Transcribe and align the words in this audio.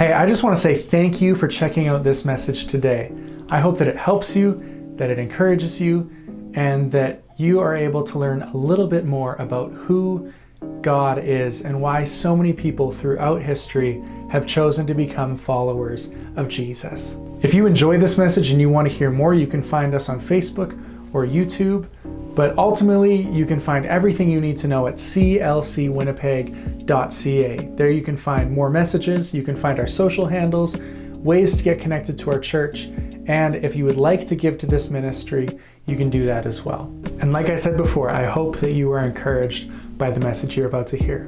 Hey, 0.00 0.14
I 0.14 0.24
just 0.24 0.42
want 0.42 0.56
to 0.56 0.62
say 0.62 0.74
thank 0.80 1.20
you 1.20 1.34
for 1.34 1.46
checking 1.46 1.86
out 1.86 2.02
this 2.02 2.24
message 2.24 2.68
today. 2.68 3.12
I 3.50 3.60
hope 3.60 3.76
that 3.76 3.86
it 3.86 3.98
helps 3.98 4.34
you, 4.34 4.94
that 4.96 5.10
it 5.10 5.18
encourages 5.18 5.78
you, 5.78 6.10
and 6.54 6.90
that 6.92 7.22
you 7.36 7.60
are 7.60 7.76
able 7.76 8.02
to 8.04 8.18
learn 8.18 8.40
a 8.40 8.56
little 8.56 8.86
bit 8.86 9.04
more 9.04 9.34
about 9.34 9.72
who 9.72 10.32
God 10.80 11.18
is 11.22 11.60
and 11.60 11.82
why 11.82 12.04
so 12.04 12.34
many 12.34 12.54
people 12.54 12.90
throughout 12.90 13.42
history 13.42 14.02
have 14.30 14.46
chosen 14.46 14.86
to 14.86 14.94
become 14.94 15.36
followers 15.36 16.12
of 16.34 16.48
Jesus. 16.48 17.18
If 17.42 17.52
you 17.52 17.66
enjoy 17.66 17.98
this 17.98 18.16
message 18.16 18.48
and 18.48 18.58
you 18.58 18.70
want 18.70 18.88
to 18.88 18.94
hear 18.94 19.10
more, 19.10 19.34
you 19.34 19.46
can 19.46 19.62
find 19.62 19.94
us 19.94 20.08
on 20.08 20.18
Facebook 20.18 20.82
or 21.12 21.26
YouTube. 21.26 21.88
But 22.34 22.56
ultimately, 22.56 23.22
you 23.22 23.44
can 23.44 23.60
find 23.60 23.84
everything 23.86 24.30
you 24.30 24.40
need 24.40 24.56
to 24.58 24.68
know 24.68 24.86
at 24.86 24.94
clcwinnipeg.ca. 24.94 27.56
There 27.74 27.90
you 27.90 28.02
can 28.02 28.16
find 28.16 28.52
more 28.52 28.70
messages, 28.70 29.34
you 29.34 29.42
can 29.42 29.56
find 29.56 29.78
our 29.78 29.86
social 29.86 30.26
handles, 30.26 30.76
ways 30.76 31.56
to 31.56 31.62
get 31.62 31.80
connected 31.80 32.18
to 32.18 32.30
our 32.30 32.38
church, 32.38 32.88
and 33.26 33.56
if 33.56 33.76
you 33.76 33.84
would 33.84 33.96
like 33.96 34.26
to 34.26 34.34
give 34.34 34.58
to 34.58 34.66
this 34.66 34.90
ministry, 34.90 35.48
you 35.86 35.96
can 35.96 36.10
do 36.10 36.22
that 36.22 36.46
as 36.46 36.64
well. 36.64 36.92
And 37.20 37.32
like 37.32 37.50
I 37.50 37.56
said 37.56 37.76
before, 37.76 38.10
I 38.10 38.24
hope 38.24 38.56
that 38.58 38.72
you 38.72 38.90
are 38.92 39.04
encouraged 39.04 39.70
by 39.98 40.10
the 40.10 40.20
message 40.20 40.56
you're 40.56 40.66
about 40.66 40.86
to 40.88 40.96
hear. 40.96 41.24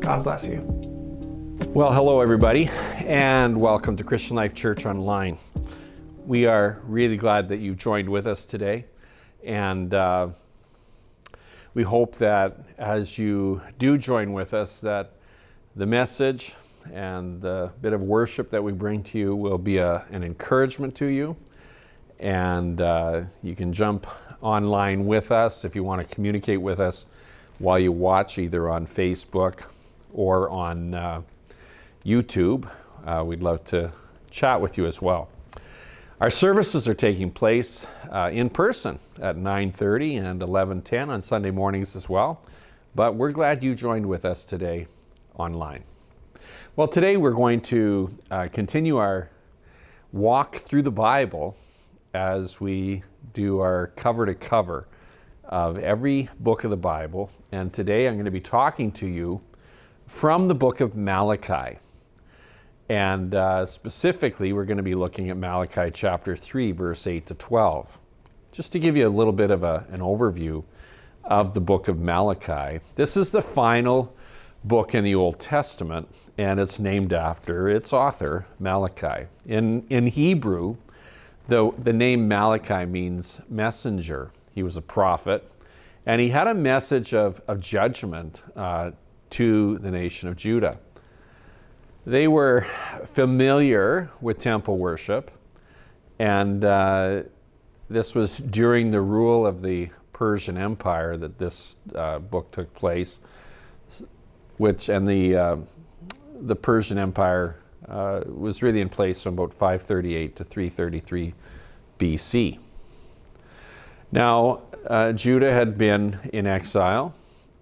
God 0.00 0.24
bless 0.24 0.48
you. 0.48 0.60
Well, 1.68 1.92
hello, 1.92 2.20
everybody, 2.20 2.68
and 3.04 3.56
welcome 3.56 3.96
to 3.96 4.04
Christian 4.04 4.36
Life 4.36 4.54
Church 4.54 4.86
Online. 4.86 5.38
We 6.26 6.46
are 6.46 6.80
really 6.84 7.16
glad 7.16 7.48
that 7.48 7.58
you 7.58 7.74
joined 7.74 8.08
with 8.08 8.26
us 8.26 8.46
today, 8.46 8.86
and 9.44 9.92
uh, 9.92 10.28
we 11.74 11.82
hope 11.82 12.16
that 12.16 12.58
as 12.78 13.18
you 13.18 13.60
do 13.78 13.98
join 13.98 14.32
with 14.32 14.54
us, 14.54 14.80
that 14.80 15.12
the 15.76 15.86
message 15.86 16.54
and 16.92 17.40
the 17.40 17.72
bit 17.80 17.92
of 17.92 18.02
worship 18.02 18.50
that 18.50 18.62
we 18.62 18.72
bring 18.72 19.02
to 19.02 19.18
you 19.18 19.34
will 19.34 19.58
be 19.58 19.78
a, 19.78 20.04
an 20.10 20.22
encouragement 20.22 20.94
to 20.96 21.06
you. 21.06 21.36
And 22.20 22.80
uh, 22.80 23.22
you 23.42 23.54
can 23.54 23.72
jump 23.72 24.06
online 24.40 25.06
with 25.06 25.32
us 25.32 25.64
if 25.64 25.74
you 25.74 25.82
want 25.82 26.06
to 26.06 26.14
communicate 26.14 26.60
with 26.60 26.80
us 26.80 27.06
while 27.58 27.78
you 27.78 27.92
watch, 27.92 28.38
either 28.38 28.68
on 28.68 28.86
Facebook 28.86 29.64
or 30.12 30.48
on 30.50 30.94
uh, 30.94 31.22
YouTube. 32.04 32.68
Uh, 33.04 33.24
we'd 33.26 33.42
love 33.42 33.64
to 33.64 33.90
chat 34.30 34.60
with 34.60 34.78
you 34.78 34.86
as 34.86 35.02
well. 35.02 35.28
Our 36.20 36.30
services 36.30 36.88
are 36.88 36.94
taking 36.94 37.28
place 37.28 37.88
uh, 38.08 38.30
in 38.32 38.48
person 38.48 39.00
at 39.20 39.36
9:30 39.36 40.24
and 40.24 40.40
11:10 40.40 41.08
on 41.08 41.20
Sunday 41.20 41.50
mornings 41.50 41.96
as 41.96 42.08
well. 42.08 42.40
But 42.94 43.16
we're 43.16 43.32
glad 43.32 43.64
you 43.64 43.74
joined 43.74 44.06
with 44.06 44.24
us 44.24 44.44
today 44.44 44.86
online. 45.34 45.82
Well, 46.76 46.86
today 46.86 47.16
we're 47.16 47.32
going 47.32 47.60
to 47.62 48.16
uh, 48.30 48.46
continue 48.52 48.96
our 48.96 49.28
walk 50.12 50.54
through 50.54 50.82
the 50.82 50.92
Bible 50.92 51.56
as 52.14 52.60
we 52.60 53.02
do 53.32 53.58
our 53.58 53.88
cover 53.96 54.24
to 54.24 54.36
cover 54.36 54.86
of 55.42 55.78
every 55.78 56.28
book 56.38 56.62
of 56.62 56.70
the 56.70 56.76
Bible. 56.76 57.28
And 57.50 57.72
today 57.72 58.06
I'm 58.06 58.14
going 58.14 58.24
to 58.24 58.30
be 58.30 58.40
talking 58.40 58.92
to 58.92 59.08
you 59.08 59.40
from 60.06 60.46
the 60.46 60.54
book 60.54 60.80
of 60.80 60.94
Malachi. 60.94 61.80
And 62.88 63.34
uh, 63.34 63.64
specifically, 63.64 64.52
we're 64.52 64.66
going 64.66 64.76
to 64.76 64.82
be 64.82 64.94
looking 64.94 65.30
at 65.30 65.36
Malachi 65.36 65.90
chapter 65.92 66.36
3, 66.36 66.72
verse 66.72 67.06
8 67.06 67.26
to 67.26 67.34
12. 67.34 67.98
Just 68.52 68.72
to 68.72 68.78
give 68.78 68.96
you 68.96 69.06
a 69.06 69.10
little 69.10 69.32
bit 69.32 69.50
of 69.50 69.62
a, 69.62 69.86
an 69.90 70.00
overview 70.00 70.62
of 71.24 71.54
the 71.54 71.60
book 71.60 71.88
of 71.88 71.98
Malachi, 71.98 72.80
this 72.94 73.16
is 73.16 73.32
the 73.32 73.40
final 73.40 74.14
book 74.64 74.94
in 74.94 75.02
the 75.02 75.14
Old 75.14 75.40
Testament, 75.40 76.08
and 76.36 76.60
it's 76.60 76.78
named 76.78 77.12
after 77.12 77.68
its 77.68 77.92
author, 77.92 78.46
Malachi. 78.58 79.28
In, 79.46 79.86
in 79.88 80.06
Hebrew, 80.06 80.76
the, 81.48 81.72
the 81.78 81.92
name 81.92 82.28
Malachi 82.28 82.84
means 82.84 83.40
messenger. 83.48 84.30
He 84.52 84.62
was 84.62 84.76
a 84.76 84.82
prophet, 84.82 85.50
and 86.06 86.20
he 86.20 86.28
had 86.28 86.48
a 86.48 86.54
message 86.54 87.14
of, 87.14 87.40
of 87.48 87.60
judgment 87.60 88.42
uh, 88.56 88.90
to 89.30 89.78
the 89.78 89.90
nation 89.90 90.28
of 90.28 90.36
Judah. 90.36 90.78
They 92.06 92.28
were 92.28 92.66
familiar 93.06 94.10
with 94.20 94.38
temple 94.38 94.76
worship, 94.76 95.30
and 96.18 96.62
uh, 96.62 97.22
this 97.88 98.14
was 98.14 98.38
during 98.38 98.90
the 98.90 99.00
rule 99.00 99.46
of 99.46 99.62
the 99.62 99.88
Persian 100.12 100.58
Empire 100.58 101.16
that 101.16 101.38
this 101.38 101.76
uh, 101.94 102.18
book 102.18 102.50
took 102.50 102.72
place, 102.74 103.20
which 104.58 104.90
and 104.90 105.06
the 105.06 105.36
uh, 105.36 105.56
the 106.42 106.56
Persian 106.56 106.98
Empire 106.98 107.56
uh, 107.88 108.20
was 108.26 108.62
really 108.62 108.82
in 108.82 108.90
place 108.90 109.22
from 109.22 109.34
about 109.34 109.54
538 109.54 110.36
to 110.36 110.44
333 110.44 111.34
BC. 111.98 112.58
Now, 114.12 114.62
uh, 114.86 115.12
Judah 115.12 115.52
had 115.52 115.78
been 115.78 116.18
in 116.34 116.46
exile 116.46 117.14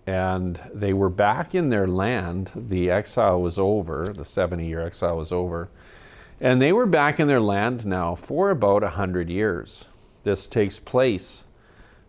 and 0.07 0.61
they 0.75 0.93
were 0.93 1.09
back 1.09 1.55
in 1.55 1.71
their 1.71 1.87
land. 1.87 2.51
The 2.55 2.91
exile 2.91 3.41
was 3.41 3.59
over, 3.59 4.07
the 4.07 4.25
70 4.25 4.67
year 4.67 4.81
exile 4.81 5.17
was 5.17 5.33
over. 5.33 5.69
And 6.41 6.61
they 6.61 6.73
were 6.73 6.87
back 6.87 7.21
in 7.21 7.29
their 7.29 7.41
land 7.41 7.87
now 7.87 8.17
for 8.17 8.51
about 8.51 8.83
100 8.83 9.31
years. 9.31 9.87
This 10.25 10.49
takes 10.49 10.81
place 10.81 11.45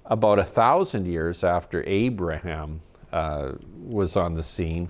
about 0.06 0.40
a 0.40 0.44
thousand 0.44 1.06
years 1.06 1.44
after 1.44 1.84
Abraham 1.88 2.82
uh, 3.12 3.54
was 3.84 4.16
on 4.16 4.34
the 4.34 4.44
scene. 4.44 4.90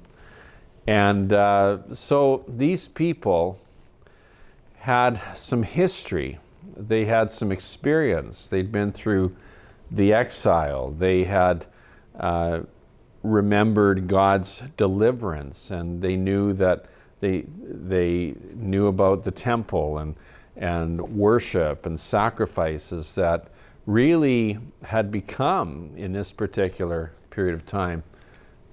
And 0.88 1.34
uh, 1.34 1.80
so 1.94 2.44
these 2.48 2.88
people 2.88 3.60
had 4.78 5.20
some 5.36 5.64
history, 5.64 6.40
they 6.76 7.06
had 7.06 7.30
some 7.30 7.52
experience. 7.52 8.48
They'd 8.48 8.72
been 8.72 8.92
through 8.92 9.36
the 9.92 10.14
exile, 10.14 10.92
they 10.92 11.24
had 11.24 11.66
uh, 12.20 12.62
remembered 13.24 14.08
God's 14.08 14.62
deliverance, 14.78 15.72
and 15.72 16.02
they 16.02 16.16
knew 16.16 16.54
that 16.54 16.86
they, 17.22 17.46
they 17.58 18.36
knew 18.54 18.88
about 18.88 19.24
the 19.24 19.32
temple 19.32 20.00
and, 20.00 20.16
and 20.58 21.02
worship 21.02 21.86
and 21.86 21.98
sacrifices 21.98 23.16
that 23.16 23.48
really 23.86 24.60
had 24.84 25.10
become, 25.10 25.92
in 25.96 26.12
this 26.12 26.34
particular 26.34 27.14
period 27.30 27.56
of 27.56 27.66
time, 27.66 28.04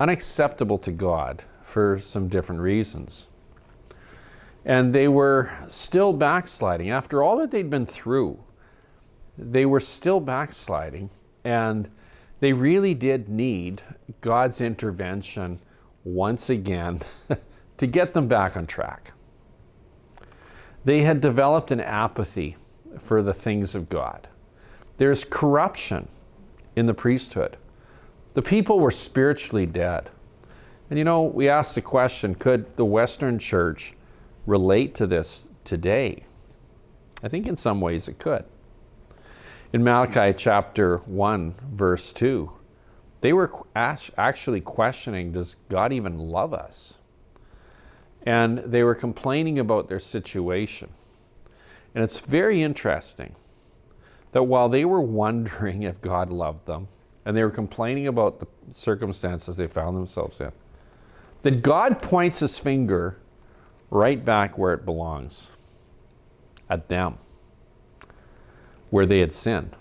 unacceptable 0.01 0.79
to 0.79 0.91
God 0.91 1.45
for 1.63 1.99
some 1.99 2.29
different 2.29 2.61
reasons. 2.61 3.29
And 4.65 4.93
they 4.93 5.09
were 5.09 5.51
still 5.69 6.13
backsliding. 6.13 6.91
After 6.91 7.23
all 7.23 7.37
that 7.39 7.51
they'd 7.51 7.71
been 7.71 7.87
through, 7.87 8.39
they 9.39 9.65
were 9.65 9.81
still 9.81 10.21
backsliding. 10.21 11.11
And 11.45 11.89
they 12.41 12.53
really 12.53 12.95
did 12.95 13.29
need 13.29 13.83
God's 14.21 14.61
intervention 14.61 15.61
once 16.05 16.51
again 16.51 17.01
to 17.77 17.87
get 17.87 18.15
them 18.15 18.29
back 18.29 18.57
on 18.57 18.67
track. 18.67 19.13
They 20.85 21.03
had 21.03 21.21
developed 21.21 21.71
an 21.73 21.81
apathy 21.81 22.57
for 22.99 23.23
the 23.23 23.35
things 23.35 23.75
of 23.75 23.89
God. 23.89 24.29
There's 24.97 25.25
corruption 25.25 26.09
in 26.77 26.87
the 26.87 26.95
priesthood. 26.95 27.57
The 28.33 28.43
people 28.43 28.81
were 28.81 28.91
spiritually 28.91 29.67
dead. 29.67 30.11
And 30.89 30.99
you 30.99 31.05
know, 31.05 31.23
we 31.23 31.49
asked 31.49 31.75
the 31.75 31.83
question 31.83 32.35
could 32.35 32.77
the 32.77 32.85
Western 32.85 33.39
church 33.39 33.95
relate 34.47 34.95
to 34.97 35.07
this 35.07 35.49
today? 35.65 36.25
I 37.23 37.29
think 37.29 37.47
in 37.47 37.57
some 37.57 37.81
ways 37.81 38.09
it 38.09 38.19
could. 38.19 38.45
In 39.73 39.85
Malachi 39.85 40.35
chapter 40.37 40.97
1, 41.07 41.55
verse 41.75 42.13
2, 42.13 42.51
they 43.21 43.33
were 43.33 43.53
actually 43.77 44.61
questioning 44.61 45.31
Does 45.31 45.55
God 45.69 45.93
even 45.93 46.19
love 46.19 46.53
us? 46.53 46.99
And 48.25 48.59
they 48.59 48.83
were 48.83 48.97
complaining 48.97 49.61
about 49.61 49.89
their 49.89 50.01
situation. 50.01 50.89
And 51.95 52.03
it's 52.03 52.19
very 52.19 52.63
interesting 52.63 53.37
that 54.33 54.43
while 54.43 54.69
they 54.69 54.85
were 54.85 55.01
wondering 55.01 55.83
if 55.85 56.01
God 56.01 56.31
loved 56.31 56.67
them, 56.67 56.89
and 57.25 57.37
they 57.37 57.45
were 57.45 57.51
complaining 57.51 58.09
about 58.09 58.41
the 58.41 58.49
circumstances 58.73 59.57
they 59.57 59.69
found 59.69 59.97
themselves 59.97 60.41
in, 60.41 60.51
that 61.43 61.63
God 61.63 62.03
points 62.03 62.41
his 62.41 62.59
finger 62.59 63.19
right 63.91 64.25
back 64.25 64.59
where 64.59 64.75
it 64.75 64.85
belongs 64.85 65.53
at 66.69 66.89
them 66.89 67.19
where 68.91 69.07
they 69.07 69.21
had 69.21 69.33
sinned. 69.33 69.75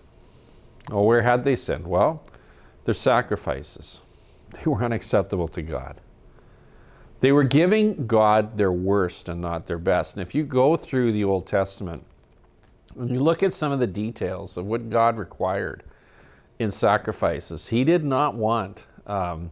Oh, 0.90 1.04
where 1.04 1.22
had 1.22 1.44
they 1.44 1.56
sinned? 1.56 1.86
Well, 1.86 2.24
their 2.86 2.94
sacrifices. 2.94 4.02
They 4.54 4.64
were 4.70 4.84
unacceptable 4.84 5.48
to 5.50 5.62
God. 5.62 6.02
They 7.20 7.32
were 7.32 7.44
giving 7.44 8.08
God 8.08 8.58
their 8.58 8.72
worst 8.72 9.30
and 9.30 9.42
not 9.42 9.66
their 9.66 9.78
best. 9.78 10.16
And 10.16 10.22
if 10.22 10.34
you 10.34 10.44
go 10.44 10.76
through 10.76 11.12
the 11.12 11.24
Old 11.24 11.46
Testament, 11.46 12.04
and 12.98 13.10
you 13.12 13.20
look 13.20 13.44
at 13.44 13.54
some 13.54 13.72
of 13.72 13.80
the 13.80 13.88
details 13.88 14.58
of 14.58 14.66
what 14.66 14.90
God 14.90 15.18
required 15.18 15.84
in 16.58 16.72
sacrifices, 16.72 17.68
He 17.68 17.84
did 17.84 18.04
not 18.04 18.36
want 18.36 18.88
um, 19.06 19.52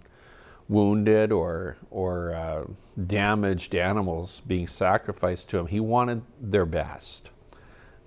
wounded 0.70 1.32
or, 1.32 1.78
or 1.92 2.34
uh, 2.34 2.64
damaged 3.06 3.76
animals 3.76 4.42
being 4.48 4.68
sacrificed 4.68 5.50
to 5.50 5.60
him. 5.60 5.68
He 5.68 5.80
wanted 5.80 6.22
their 6.42 6.66
best. 6.66 7.30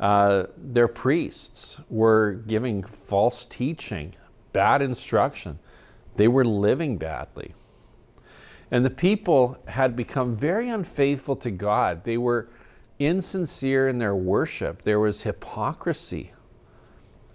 Uh, 0.01 0.47
their 0.57 0.89
priests 0.89 1.79
were 1.91 2.43
giving 2.47 2.83
false 2.83 3.45
teaching, 3.45 4.15
bad 4.55 4.81
instruction. 4.81 5.59
They 6.17 6.27
were 6.27 6.45
living 6.45 6.97
badly. 6.97 7.55
And 8.71 8.85
the 8.85 8.91
people 8.91 9.59
had 9.67 9.95
become 9.97 10.35
very 10.35 10.71
unfaithful 10.71 11.37
to 11.37 11.51
God. 11.51 12.05
They 12.05 12.17
were 12.17 12.49
insincere 12.99 13.89
in 13.89 13.99
their 13.99 14.15
worship. 14.15 14.83
There 14.83 15.01
was 15.01 15.23
hypocrisy. 15.23 16.33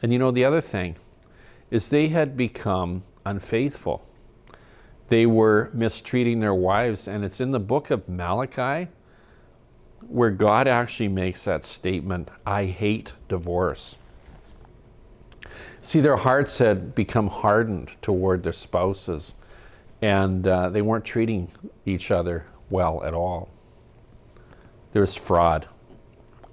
And 0.01 0.11
you 0.11 0.17
know, 0.17 0.31
the 0.31 0.45
other 0.45 0.61
thing 0.61 0.97
is 1.69 1.89
they 1.89 2.07
had 2.07 2.35
become 2.35 3.03
unfaithful. 3.25 4.07
They 5.09 5.25
were 5.27 5.69
mistreating 5.73 6.39
their 6.39 6.55
wives. 6.55 7.07
And 7.07 7.23
it's 7.23 7.41
in 7.41 7.51
the 7.51 7.59
book 7.59 7.91
of 7.91 8.09
Malachi 8.09 8.89
where 10.07 10.31
God 10.31 10.67
actually 10.67 11.07
makes 11.07 11.45
that 11.45 11.63
statement 11.63 12.29
I 12.45 12.65
hate 12.65 13.13
divorce. 13.27 13.97
See, 15.81 16.01
their 16.01 16.17
hearts 16.17 16.57
had 16.57 16.95
become 16.95 17.27
hardened 17.27 17.91
toward 18.01 18.43
their 18.43 18.53
spouses, 18.53 19.35
and 20.01 20.47
uh, 20.47 20.69
they 20.69 20.81
weren't 20.81 21.05
treating 21.05 21.49
each 21.85 22.11
other 22.11 22.45
well 22.69 23.03
at 23.03 23.13
all. 23.13 23.49
There 24.91 25.01
was 25.01 25.15
fraud, 25.15 25.67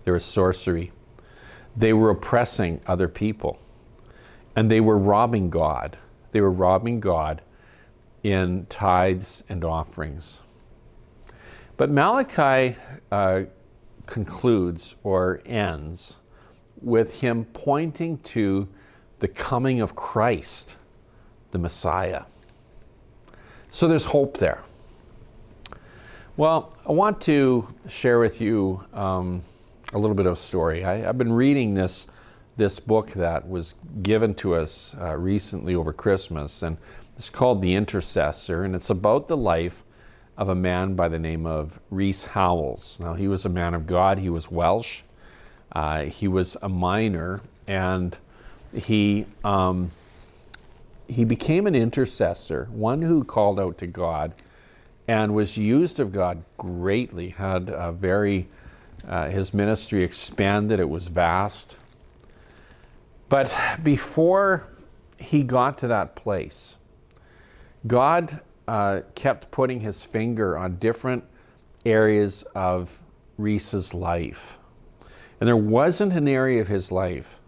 there 0.05 0.13
was 0.13 0.25
sorcery. 0.25 0.93
They 1.77 1.93
were 1.93 2.11
oppressing 2.11 2.83
other 2.87 3.09
people, 3.09 3.59
and 4.55 4.71
they 4.71 4.81
were 4.81 4.99
robbing 4.99 5.49
God. 5.49 5.97
They 6.33 6.41
were 6.41 6.51
robbing 6.51 7.01
God 7.01 7.41
in 8.23 8.67
tithes 8.67 9.43
and 9.49 9.65
offerings. 9.65 10.41
But 11.77 11.91
Malachi 11.91 12.77
uh, 13.11 13.43
concludes 14.07 14.97
or 15.03 15.41
ends 15.47 16.17
with 16.81 17.21
him 17.21 17.45
pointing 17.53 18.19
to 18.19 18.69
the 19.21 19.29
coming 19.29 19.81
of 19.81 19.95
Christ, 19.95 20.77
the 21.51 21.59
Messiah. 21.59 22.25
So 23.71 23.89
there's 23.89 24.05
hope 24.05 24.37
there. 24.37 24.63
Well, 26.37 26.77
I 26.87 26.93
want 26.93 27.21
to 27.23 27.69
share 27.89 28.19
with 28.19 28.41
you 28.41 28.83
um, 28.93 29.43
a 29.93 29.99
little 29.99 30.17
bit 30.17 30.27
of 30.27 30.33
a 30.33 30.37
story. 30.37 30.85
I, 30.85 30.97
have 30.97 31.19
been 31.19 31.33
reading 31.33 31.75
this 31.75 32.07
this 32.57 32.79
book 32.79 33.09
that 33.13 33.49
was 33.49 33.75
given 34.03 34.35
to 34.35 34.55
us 34.55 34.95
uh, 35.01 35.17
recently 35.17 35.75
over 35.75 35.93
Christmas, 35.93 36.63
and 36.63 36.77
it's 37.17 37.31
called 37.31 37.63
The 37.63 37.75
Intercessor, 37.75 38.65
and 38.65 38.75
it's 38.75 38.91
about 38.91 39.27
the 39.27 39.37
life 39.37 39.83
of 40.43 40.49
a 40.49 40.55
man 40.57 40.97
by 40.97 41.07
the 41.07 41.21
name 41.21 41.47
of 41.47 41.79
Rees 41.91 42.25
Howells. 42.25 42.99
Now, 42.99 43.15
he 43.15 43.29
was 43.29 43.45
a 43.45 43.49
man 43.49 43.75
of 43.75 43.87
God. 43.87 44.19
He 44.19 44.29
was 44.29 44.51
Welsh. 44.51 45.03
Uh, 45.71 46.03
he 46.07 46.27
was 46.27 46.57
a 46.63 46.69
miner, 46.69 47.41
and 47.69 48.19
he 48.75 49.25
um, 49.45 49.93
he 51.07 51.25
became 51.25 51.69
an 51.69 51.77
intercessor, 51.77 52.69
one 52.73 53.01
who 53.01 53.23
called 53.23 53.61
out 53.61 53.79
to 53.79 53.87
God, 53.87 54.35
and 55.07 55.33
was 55.33 55.57
used 55.57 56.01
of 56.01 56.11
God 56.13 56.43
greatly. 56.59 57.29
Had 57.29 57.71
a 57.71 57.93
very 57.93 58.49
uh, 59.07 59.29
his 59.29 59.55
ministry 59.55 60.03
expanded; 60.03 60.81
it 60.81 60.89
was 60.89 61.07
vast. 61.07 61.77
But 63.29 63.55
before 63.85 64.67
he 65.19 65.45
got 65.45 65.79
to 65.79 65.87
that 65.87 66.17
place, 66.17 66.75
God 67.87 68.41
uh, 68.69 69.01
kept 69.15 69.51
putting 69.51 69.81
his 69.81 70.05
finger 70.05 70.57
on 70.57 70.77
different 70.77 71.25
areas 71.85 72.43
of 72.55 73.01
Rees's 73.39 73.95
life. 73.95 74.59
And 75.41 75.49
there 75.49 75.57
wasn't 75.57 76.13
an 76.13 76.29
area 76.29 76.61
of 76.61 76.69
his 76.69 76.93
life 76.93 77.41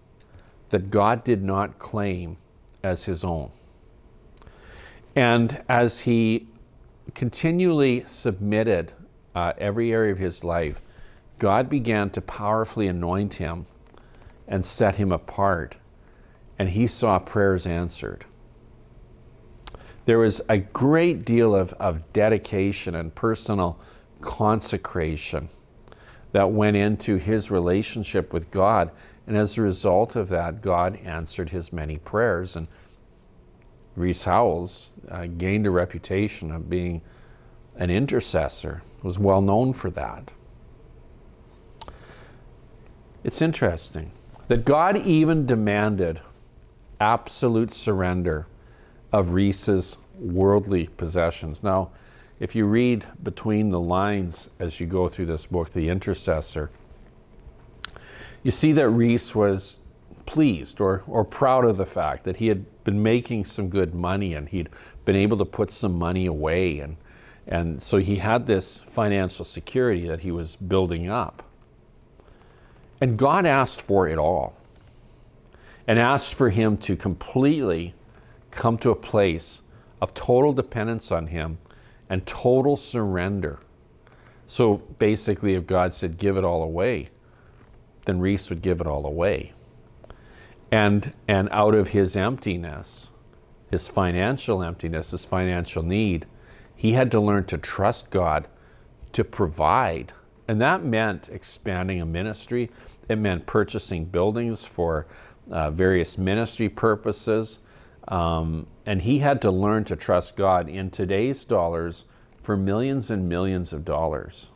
that 0.70 0.90
God 0.90 1.22
did 1.22 1.42
not 1.42 1.78
claim 1.78 2.36
as 2.82 3.04
his 3.04 3.22
own. 3.22 3.50
And 5.14 5.62
as 5.68 6.00
he 6.00 6.48
continually 7.14 8.02
submitted 8.06 8.92
uh, 9.34 9.52
every 9.58 9.92
area 9.92 10.10
of 10.10 10.18
his 10.18 10.42
life, 10.42 10.82
God 11.38 11.68
began 11.68 12.10
to 12.10 12.20
powerfully 12.20 12.88
anoint 12.88 13.34
him 13.34 13.66
and 14.48 14.64
set 14.64 14.96
him 14.96 15.12
apart. 15.12 15.76
And 16.58 16.68
he 16.68 16.86
saw 16.86 17.18
prayers 17.18 17.66
answered 17.66 18.24
there 20.04 20.18
was 20.18 20.40
a 20.48 20.58
great 20.58 21.24
deal 21.24 21.54
of, 21.54 21.72
of 21.74 22.12
dedication 22.12 22.94
and 22.96 23.14
personal 23.14 23.78
consecration 24.20 25.48
that 26.32 26.50
went 26.50 26.76
into 26.76 27.16
his 27.16 27.50
relationship 27.50 28.32
with 28.32 28.50
God. 28.50 28.90
And 29.26 29.36
as 29.36 29.56
a 29.56 29.62
result 29.62 30.16
of 30.16 30.28
that, 30.30 30.60
God 30.60 30.98
answered 31.04 31.48
his 31.48 31.72
many 31.72 31.98
prayers. 31.98 32.56
And 32.56 32.66
Rees 33.96 34.24
Howells 34.24 34.92
uh, 35.10 35.26
gained 35.26 35.66
a 35.66 35.70
reputation 35.70 36.50
of 36.50 36.68
being 36.68 37.00
an 37.76 37.90
intercessor, 37.90 38.82
was 39.02 39.18
well 39.18 39.40
known 39.40 39.72
for 39.72 39.90
that. 39.90 40.32
It's 43.22 43.40
interesting 43.40 44.10
that 44.48 44.64
God 44.64 44.98
even 44.98 45.46
demanded 45.46 46.20
absolute 47.00 47.70
surrender 47.70 48.46
of 49.14 49.32
Rees's 49.32 49.96
worldly 50.18 50.88
possessions. 50.88 51.62
Now, 51.62 51.92
if 52.40 52.56
you 52.56 52.64
read 52.64 53.06
between 53.22 53.68
the 53.68 53.78
lines 53.78 54.50
as 54.58 54.80
you 54.80 54.88
go 54.88 55.06
through 55.06 55.26
this 55.26 55.46
book, 55.46 55.70
The 55.70 55.88
Intercessor, 55.88 56.68
you 58.42 58.50
see 58.50 58.72
that 58.72 58.88
Rees 58.88 59.32
was 59.32 59.78
pleased 60.26 60.80
or, 60.80 61.04
or 61.06 61.24
proud 61.24 61.64
of 61.64 61.76
the 61.76 61.86
fact 61.86 62.24
that 62.24 62.38
he 62.38 62.48
had 62.48 62.64
been 62.82 63.00
making 63.00 63.44
some 63.44 63.68
good 63.68 63.94
money 63.94 64.34
and 64.34 64.48
he'd 64.48 64.68
been 65.04 65.14
able 65.14 65.38
to 65.38 65.44
put 65.44 65.70
some 65.70 65.96
money 65.96 66.26
away. 66.26 66.80
And, 66.80 66.96
and 67.46 67.80
so 67.80 67.98
he 67.98 68.16
had 68.16 68.48
this 68.48 68.80
financial 68.80 69.44
security 69.44 70.08
that 70.08 70.18
he 70.18 70.32
was 70.32 70.56
building 70.56 71.08
up. 71.08 71.44
And 73.00 73.16
God 73.16 73.46
asked 73.46 73.80
for 73.80 74.08
it 74.08 74.18
all 74.18 74.56
and 75.86 76.00
asked 76.00 76.34
for 76.34 76.50
him 76.50 76.76
to 76.78 76.96
completely 76.96 77.94
come 78.54 78.78
to 78.78 78.90
a 78.90 78.96
place 78.96 79.62
of 80.00 80.14
total 80.14 80.52
dependence 80.52 81.12
on 81.12 81.26
Him 81.26 81.58
and 82.08 82.26
total 82.26 82.76
surrender. 82.76 83.60
So 84.46 84.76
basically, 84.98 85.54
if 85.54 85.66
God 85.66 85.94
said, 85.94 86.18
give 86.18 86.36
it 86.36 86.44
all 86.44 86.62
away, 86.62 87.08
then 88.04 88.20
Rees 88.20 88.50
would 88.50 88.62
give 88.62 88.80
it 88.80 88.86
all 88.86 89.06
away. 89.06 89.52
And, 90.70 91.12
and 91.28 91.48
out 91.52 91.74
of 91.74 91.88
his 91.88 92.16
emptiness, 92.16 93.10
his 93.70 93.86
financial 93.86 94.62
emptiness, 94.62 95.12
his 95.12 95.24
financial 95.24 95.82
need, 95.82 96.26
he 96.74 96.92
had 96.92 97.10
to 97.12 97.20
learn 97.20 97.44
to 97.44 97.58
trust 97.58 98.10
God 98.10 98.48
to 99.12 99.24
provide. 99.24 100.12
And 100.48 100.60
that 100.60 100.84
meant 100.84 101.28
expanding 101.30 102.00
a 102.00 102.06
ministry. 102.06 102.70
It 103.08 103.16
meant 103.16 103.46
purchasing 103.46 104.04
buildings 104.04 104.64
for 104.64 105.06
uh, 105.50 105.70
various 105.70 106.18
ministry 106.18 106.68
purposes. 106.68 107.60
Um, 108.08 108.66
and 108.84 109.02
he 109.02 109.18
had 109.18 109.40
to 109.42 109.50
learn 109.50 109.84
to 109.84 109.96
trust 109.96 110.36
God 110.36 110.68
in 110.68 110.90
today's 110.90 111.44
dollars 111.44 112.04
for 112.42 112.56
millions 112.56 113.10
and 113.10 113.28
millions 113.28 113.72
of 113.72 113.84
dollars. 113.84 114.50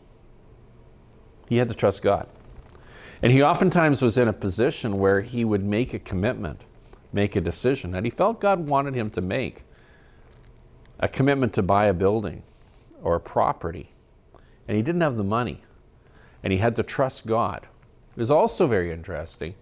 He 1.49 1.57
had 1.57 1.69
to 1.69 1.75
trust 1.75 2.03
God. 2.03 2.29
And 3.23 3.33
he 3.33 3.43
oftentimes 3.43 4.03
was 4.03 4.19
in 4.19 4.29
a 4.29 4.33
position 4.33 4.99
where 4.99 5.23
he 5.23 5.45
would 5.45 5.65
make 5.65 5.95
a 5.95 5.99
commitment, 5.99 6.61
make 7.13 7.37
a 7.37 7.41
decision 7.41 7.91
that 7.93 8.05
he 8.05 8.11
felt 8.11 8.41
God 8.41 8.69
wanted 8.69 8.95
him 8.95 9.11
to 9.11 9.21
make 9.21 9.65
a 11.01 11.09
commitment 11.09 11.53
to 11.55 11.63
buy 11.63 11.87
a 11.87 11.95
building 11.95 12.43
or 13.03 13.17
a 13.17 13.21
property. 13.21 13.91
And 14.69 14.77
he 14.77 14.83
didn't 14.83 15.01
have 15.01 15.17
the 15.17 15.25
money. 15.25 15.63
And 16.43 16.53
he 16.53 16.59
had 16.59 16.77
to 16.77 16.83
trust 16.83 17.27
God. 17.27 17.67
It 18.15 18.21
was 18.21 18.31
also 18.31 18.67
very 18.67 18.93
interesting 18.93 19.55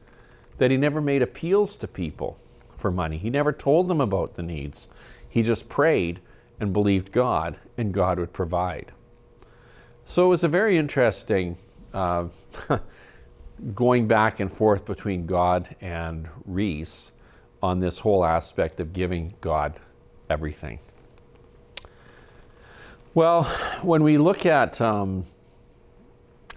that 0.59 0.71
he 0.71 0.77
never 0.77 1.01
made 1.01 1.23
appeals 1.23 1.77
to 1.79 1.89
people 1.89 2.39
for 2.77 2.91
money. 2.91 3.17
He 3.17 3.31
never 3.31 3.53
told 3.53 3.89
them 3.89 4.01
about 4.01 4.35
the 4.35 4.43
needs. 4.43 4.89
He 5.29 5.43
just 5.43 5.69
prayed 5.69 6.21
and 6.61 6.73
believed 6.73 7.13
God, 7.13 7.57
and 7.77 7.93
God 7.93 8.19
would 8.19 8.33
provide. 8.33 8.93
So 10.05 10.27
it 10.27 10.29
was 10.29 10.45
a 10.45 10.49
very 10.49 10.79
interesting 10.79 11.57
uh, 11.93 12.27
going 13.75 14.07
back 14.07 14.41
and 14.41 14.51
forth 14.53 14.85
between 14.85 15.27
God 15.27 15.75
and 15.81 16.29
Rees 16.45 17.13
on 17.63 17.81
this 17.81 17.99
whole 17.99 18.25
aspect 18.25 18.81
of 18.81 18.93
giving 18.93 19.35
God 19.41 19.79
everything. 20.31 20.79
Well, 23.15 23.45
when 23.83 24.03
we 24.03 24.19
look 24.19 24.45
at 24.45 24.81
um, 24.81 25.25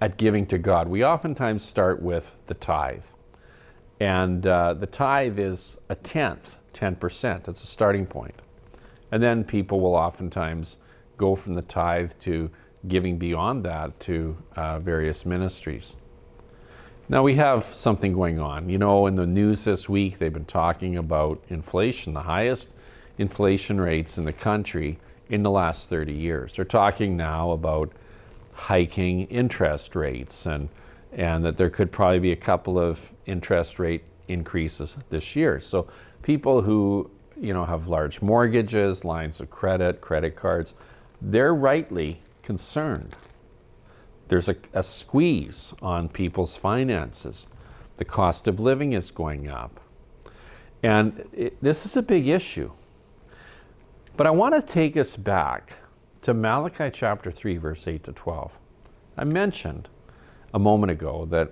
at 0.01 0.17
giving 0.17 0.45
to 0.47 0.57
God, 0.57 0.87
we 0.87 1.05
oftentimes 1.05 1.63
start 1.63 2.01
with 2.01 2.35
the 2.47 2.53
tithe. 2.53 3.05
And 3.99 4.45
uh, 4.47 4.75
the 4.75 4.87
tithe 4.87 5.39
is 5.39 5.77
a 5.89 5.95
tenth, 5.95 6.57
10%. 6.73 7.43
That's 7.43 7.63
a 7.63 7.67
starting 7.67 8.05
point. 8.05 8.35
And 9.11 9.21
then 9.21 9.43
people 9.43 9.81
will 9.81 9.95
oftentimes 9.95 10.77
go 11.17 11.35
from 11.35 11.53
the 11.53 11.61
tithe 11.63 12.13
to 12.21 12.49
giving 12.87 13.17
beyond 13.17 13.63
that 13.65 13.99
to 13.99 14.37
uh, 14.55 14.79
various 14.79 15.25
ministries. 15.25 15.95
Now 17.09 17.23
we 17.23 17.33
have 17.35 17.63
something 17.63 18.13
going 18.13 18.39
on. 18.39 18.69
You 18.69 18.77
know, 18.77 19.07
in 19.07 19.15
the 19.15 19.25
news 19.25 19.65
this 19.65 19.89
week, 19.89 20.19
they've 20.19 20.31
been 20.31 20.45
talking 20.45 20.97
about 20.97 21.43
inflation, 21.49 22.13
the 22.13 22.21
highest 22.21 22.69
inflation 23.17 23.81
rates 23.81 24.17
in 24.17 24.25
the 24.25 24.33
country 24.33 24.97
in 25.29 25.43
the 25.43 25.51
last 25.51 25.89
30 25.89 26.13
years. 26.13 26.53
They're 26.53 26.65
talking 26.65 27.17
now 27.17 27.51
about 27.51 27.91
hiking 28.53 29.21
interest 29.25 29.95
rates 29.95 30.45
and 30.45 30.69
and 31.13 31.43
that 31.43 31.57
there 31.57 31.69
could 31.69 31.91
probably 31.91 32.19
be 32.19 32.31
a 32.31 32.35
couple 32.35 32.79
of 32.79 33.11
interest 33.25 33.79
rate 33.79 34.03
increases 34.27 34.97
this 35.09 35.35
year. 35.35 35.59
So 35.59 35.87
people 36.21 36.61
who, 36.61 37.09
you 37.35 37.53
know, 37.53 37.65
have 37.65 37.87
large 37.87 38.21
mortgages, 38.21 39.03
lines 39.03 39.39
of 39.39 39.49
credit, 39.49 40.01
credit 40.01 40.35
cards, 40.35 40.75
they're 41.21 41.55
rightly 41.55 42.21
concerned 42.43 43.15
there's 44.29 44.47
a, 44.47 44.55
a 44.73 44.83
squeeze 44.83 45.73
on 45.81 46.07
people's 46.07 46.55
finances. 46.55 47.47
The 47.97 48.05
cost 48.05 48.47
of 48.47 48.59
living 48.59 48.93
is 48.93 49.11
going 49.11 49.49
up. 49.49 49.79
And 50.83 51.27
it, 51.33 51.61
this 51.61 51.85
is 51.85 51.97
a 51.97 52.01
big 52.01 52.27
issue. 52.27 52.71
But 54.15 54.27
I 54.27 54.31
want 54.31 54.55
to 54.55 54.61
take 54.61 54.95
us 54.95 55.17
back 55.17 55.73
to 56.21 56.33
Malachi 56.33 56.89
chapter 56.91 57.31
3, 57.31 57.57
verse 57.57 57.87
8 57.87 58.03
to 58.03 58.13
12. 58.13 58.59
I 59.17 59.23
mentioned 59.23 59.89
a 60.53 60.59
moment 60.59 60.91
ago 60.91 61.25
that 61.29 61.51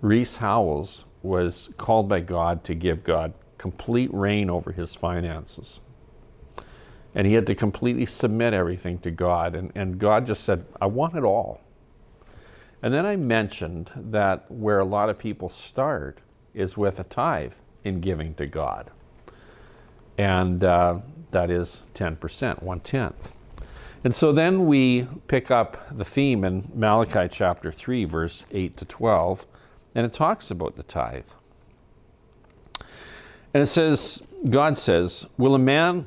Rees 0.00 0.36
Howells 0.36 1.04
was 1.22 1.70
called 1.76 2.08
by 2.08 2.20
God 2.20 2.64
to 2.64 2.74
give 2.74 3.02
God 3.04 3.32
complete 3.58 4.12
reign 4.12 4.50
over 4.50 4.72
his 4.72 4.94
finances. 4.94 5.80
And 7.14 7.26
he 7.26 7.34
had 7.34 7.46
to 7.46 7.54
completely 7.54 8.06
submit 8.06 8.52
everything 8.52 8.98
to 8.98 9.10
God. 9.10 9.54
And, 9.54 9.72
and 9.74 9.98
God 9.98 10.26
just 10.26 10.44
said, 10.44 10.66
I 10.80 10.86
want 10.86 11.14
it 11.14 11.22
all. 11.22 11.60
And 12.82 12.92
then 12.92 13.06
I 13.06 13.16
mentioned 13.16 13.90
that 13.96 14.50
where 14.50 14.80
a 14.80 14.84
lot 14.84 15.08
of 15.08 15.18
people 15.18 15.48
start 15.48 16.18
is 16.52 16.76
with 16.76 17.00
a 17.00 17.04
tithe 17.04 17.54
in 17.84 18.00
giving 18.00 18.34
to 18.34 18.46
God. 18.46 18.90
And 20.18 20.62
uh, 20.62 21.00
that 21.30 21.50
is 21.50 21.86
10%, 21.94 22.62
one 22.62 22.80
tenth. 22.80 23.32
And 24.04 24.14
so 24.14 24.32
then 24.32 24.66
we 24.66 25.06
pick 25.28 25.50
up 25.50 25.78
the 25.96 26.04
theme 26.04 26.44
in 26.44 26.70
Malachi 26.74 27.26
chapter 27.26 27.72
3, 27.72 28.04
verse 28.04 28.44
8 28.50 28.76
to 28.76 28.84
12, 28.84 29.46
and 29.94 30.04
it 30.04 30.12
talks 30.12 30.50
about 30.50 30.76
the 30.76 30.82
tithe. 30.82 31.26
And 33.54 33.62
it 33.62 33.66
says, 33.66 34.22
God 34.50 34.76
says, 34.76 35.26
Will 35.38 35.54
a 35.54 35.58
man 35.58 36.06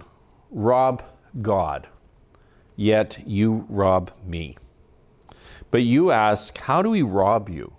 rob 0.52 1.02
God? 1.42 1.88
Yet 2.76 3.18
you 3.26 3.66
rob 3.68 4.12
me. 4.24 4.58
But 5.72 5.82
you 5.82 6.12
ask, 6.12 6.56
How 6.60 6.84
do 6.84 6.92
we 6.92 7.02
rob 7.02 7.50
you? 7.50 7.74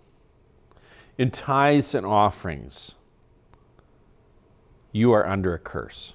In 1.17 1.31
tithes 1.31 1.95
and 1.95 2.05
offerings, 2.05 2.97
you 4.91 5.13
are 5.13 5.27
under 5.27 5.55
a 5.55 5.59
curse, 5.59 6.15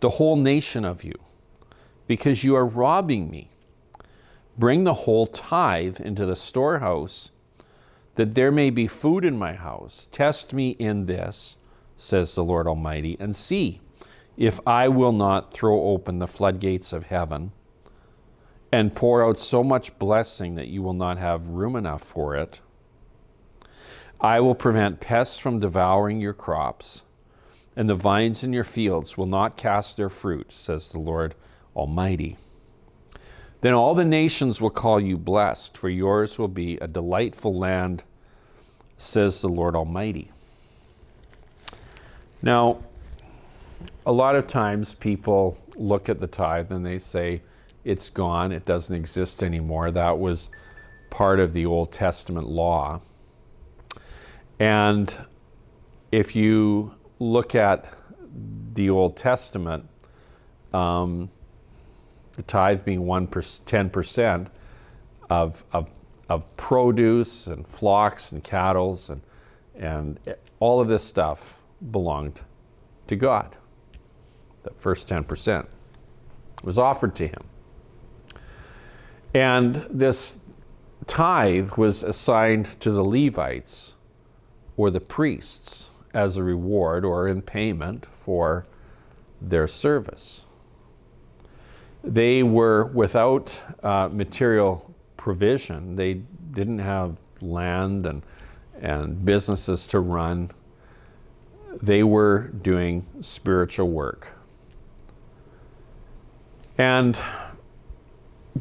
the 0.00 0.08
whole 0.10 0.36
nation 0.36 0.84
of 0.84 1.04
you, 1.04 1.14
because 2.06 2.44
you 2.44 2.54
are 2.54 2.66
robbing 2.66 3.30
me. 3.30 3.50
Bring 4.56 4.84
the 4.84 4.94
whole 4.94 5.26
tithe 5.26 6.00
into 6.00 6.26
the 6.26 6.36
storehouse, 6.36 7.30
that 8.14 8.34
there 8.34 8.52
may 8.52 8.70
be 8.70 8.86
food 8.86 9.24
in 9.24 9.36
my 9.36 9.54
house. 9.54 10.08
Test 10.12 10.52
me 10.52 10.70
in 10.70 11.06
this, 11.06 11.56
says 11.96 12.34
the 12.34 12.44
Lord 12.44 12.66
Almighty, 12.66 13.16
and 13.18 13.34
see 13.34 13.80
if 14.36 14.60
I 14.66 14.88
will 14.88 15.12
not 15.12 15.52
throw 15.52 15.80
open 15.80 16.18
the 16.18 16.26
floodgates 16.26 16.92
of 16.92 17.04
heaven 17.06 17.52
and 18.72 18.94
pour 18.94 19.24
out 19.24 19.38
so 19.38 19.62
much 19.62 19.96
blessing 19.98 20.56
that 20.56 20.66
you 20.66 20.82
will 20.82 20.94
not 20.94 21.16
have 21.18 21.48
room 21.48 21.76
enough 21.76 22.02
for 22.02 22.34
it. 22.34 22.60
I 24.20 24.40
will 24.40 24.54
prevent 24.54 25.00
pests 25.00 25.38
from 25.38 25.60
devouring 25.60 26.20
your 26.20 26.32
crops, 26.32 27.02
and 27.76 27.88
the 27.88 27.94
vines 27.94 28.42
in 28.42 28.52
your 28.52 28.64
fields 28.64 29.16
will 29.16 29.26
not 29.26 29.56
cast 29.56 29.96
their 29.96 30.08
fruit, 30.08 30.52
says 30.52 30.90
the 30.90 30.98
Lord 30.98 31.34
Almighty. 31.76 32.36
Then 33.60 33.74
all 33.74 33.94
the 33.94 34.04
nations 34.04 34.60
will 34.60 34.70
call 34.70 35.00
you 35.00 35.16
blessed, 35.16 35.76
for 35.76 35.88
yours 35.88 36.38
will 36.38 36.48
be 36.48 36.76
a 36.78 36.86
delightful 36.86 37.58
land, 37.58 38.02
says 38.98 39.40
the 39.40 39.48
Lord 39.48 39.74
Almighty. 39.74 40.30
Now, 42.42 42.82
a 44.04 44.12
lot 44.12 44.36
of 44.36 44.46
times 44.46 44.94
people 44.94 45.56
look 45.76 46.08
at 46.08 46.18
the 46.18 46.26
tithe 46.26 46.70
and 46.72 46.84
they 46.84 46.98
say, 46.98 47.40
it's 47.84 48.08
gone, 48.08 48.52
it 48.52 48.64
doesn't 48.64 48.94
exist 48.94 49.42
anymore. 49.42 49.90
That 49.90 50.18
was 50.18 50.50
part 51.10 51.40
of 51.40 51.52
the 51.52 51.66
Old 51.66 51.92
Testament 51.92 52.48
law. 52.48 53.00
And 54.58 55.14
if 56.12 56.36
you 56.36 56.94
look 57.18 57.54
at 57.54 57.92
the 58.74 58.90
Old 58.90 59.16
Testament, 59.16 59.88
um, 60.72 61.30
the 62.36 62.42
tithe 62.42 62.84
being 62.84 63.06
one 63.06 63.26
10% 63.26 64.46
of, 65.30 65.64
of, 65.72 65.88
of 66.28 66.56
produce 66.56 67.46
and 67.46 67.66
flocks 67.66 68.32
and 68.32 68.42
cattle 68.42 68.98
and, 69.08 69.22
and 69.74 70.18
all 70.60 70.80
of 70.80 70.88
this 70.88 71.02
stuff 71.02 71.62
belonged 71.90 72.40
to 73.06 73.16
God. 73.16 73.56
The 74.62 74.70
first 74.76 75.08
10% 75.08 75.66
was 76.62 76.78
offered 76.78 77.14
to 77.16 77.28
him. 77.28 77.44
And 79.34 79.86
this 79.90 80.38
tithe 81.06 81.72
was 81.72 82.02
assigned 82.02 82.80
to 82.80 82.90
the 82.90 83.04
Levites 83.04 83.94
or 84.76 84.90
the 84.90 85.00
priests 85.00 85.90
as 86.12 86.36
a 86.36 86.44
reward 86.44 87.04
or 87.04 87.28
in 87.28 87.42
payment 87.42 88.06
for 88.06 88.66
their 89.40 89.66
service. 89.66 90.44
They 92.04 92.42
were 92.42 92.84
without 92.86 93.58
uh, 93.82 94.08
material 94.12 94.94
provision. 95.16 95.96
They 95.96 96.14
didn't 96.52 96.80
have 96.80 97.18
land 97.40 98.06
and, 98.06 98.22
and 98.80 99.24
businesses 99.24 99.86
to 99.88 100.00
run. 100.00 100.50
They 101.82 102.02
were 102.02 102.48
doing 102.62 103.06
spiritual 103.20 103.88
work. 103.88 104.36
And 106.76 107.18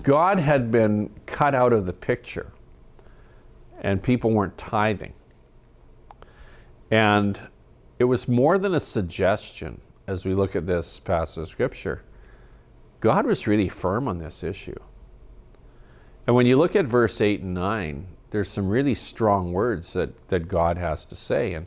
God 0.01 0.39
had 0.39 0.71
been 0.71 1.11
cut 1.25 1.53
out 1.53 1.73
of 1.73 1.85
the 1.85 1.93
picture 1.93 2.51
and 3.81 4.01
people 4.01 4.31
weren't 4.31 4.57
tithing. 4.57 5.13
And 6.89 7.39
it 7.99 8.05
was 8.05 8.27
more 8.27 8.57
than 8.57 8.75
a 8.75 8.79
suggestion 8.79 9.79
as 10.07 10.25
we 10.25 10.33
look 10.33 10.55
at 10.55 10.65
this 10.65 10.99
passage 10.99 11.41
of 11.41 11.47
scripture. 11.49 12.03
God 13.03 13.25
was 13.25 13.47
really 13.47 13.67
firm 13.67 14.07
on 14.07 14.17
this 14.17 14.45
issue. 14.45 14.79
And 16.25 16.33
when 16.33 16.45
you 16.45 16.55
look 16.55 16.77
at 16.77 16.85
verse 16.85 17.19
8 17.19 17.41
and 17.41 17.53
9, 17.53 18.07
there's 18.29 18.47
some 18.47 18.69
really 18.69 18.93
strong 18.93 19.51
words 19.51 19.91
that, 19.91 20.29
that 20.29 20.47
God 20.47 20.77
has 20.77 21.03
to 21.07 21.15
say. 21.15 21.55
And, 21.55 21.65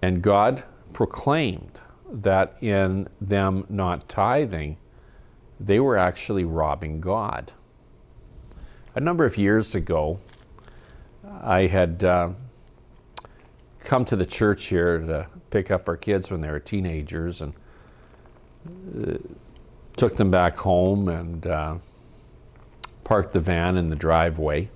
and 0.00 0.22
God 0.22 0.64
proclaimed 0.94 1.78
that 2.10 2.56
in 2.62 3.06
them 3.20 3.66
not 3.68 4.08
tithing, 4.08 4.78
they 5.60 5.78
were 5.78 5.98
actually 5.98 6.46
robbing 6.46 7.02
God. 7.02 7.52
A 8.94 9.00
number 9.00 9.26
of 9.26 9.36
years 9.36 9.74
ago, 9.74 10.18
I 11.42 11.66
had 11.66 12.02
uh, 12.02 12.30
come 13.80 14.06
to 14.06 14.16
the 14.16 14.24
church 14.24 14.68
here 14.68 15.00
to 15.00 15.26
pick 15.50 15.70
up 15.70 15.86
our 15.86 15.98
kids 15.98 16.30
when 16.30 16.40
they 16.40 16.50
were 16.50 16.60
teenagers 16.60 17.42
and 17.42 17.52
uh, 19.06 19.18
took 19.98 20.16
them 20.16 20.30
back 20.30 20.56
home 20.56 21.08
and 21.08 21.46
uh, 21.46 21.76
parked 23.04 23.32
the 23.32 23.40
van 23.40 23.76
in 23.76 23.90
the 23.90 23.96
driveway. 23.96 24.70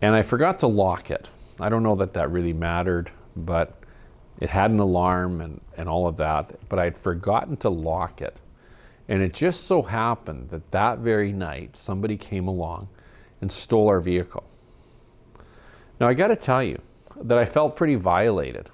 And 0.00 0.14
I 0.14 0.22
forgot 0.22 0.60
to 0.60 0.66
lock 0.66 1.10
it. 1.10 1.28
I 1.58 1.68
don't 1.68 1.82
know 1.82 1.96
that 1.96 2.12
that 2.14 2.30
really 2.30 2.52
mattered, 2.52 3.10
but 3.34 3.74
it 4.38 4.50
had 4.50 4.70
an 4.70 4.78
alarm 4.78 5.40
and, 5.40 5.60
and 5.76 5.88
all 5.88 6.06
of 6.06 6.16
that, 6.18 6.56
but 6.68 6.78
I'd 6.78 6.96
forgotten 6.96 7.56
to 7.58 7.70
lock 7.70 8.22
it. 8.22 8.40
And 9.08 9.22
it 9.22 9.32
just 9.32 9.64
so 9.64 9.82
happened 9.82 10.50
that 10.50 10.70
that 10.70 10.98
very 10.98 11.32
night, 11.32 11.76
somebody 11.76 12.16
came 12.16 12.46
along 12.46 12.88
and 13.40 13.50
stole 13.50 13.88
our 13.88 14.00
vehicle. 14.00 14.44
Now, 15.98 16.08
I 16.08 16.14
got 16.14 16.28
to 16.28 16.36
tell 16.36 16.62
you 16.62 16.80
that 17.16 17.38
I 17.38 17.44
felt 17.44 17.74
pretty 17.74 17.96
violated. 17.96 18.70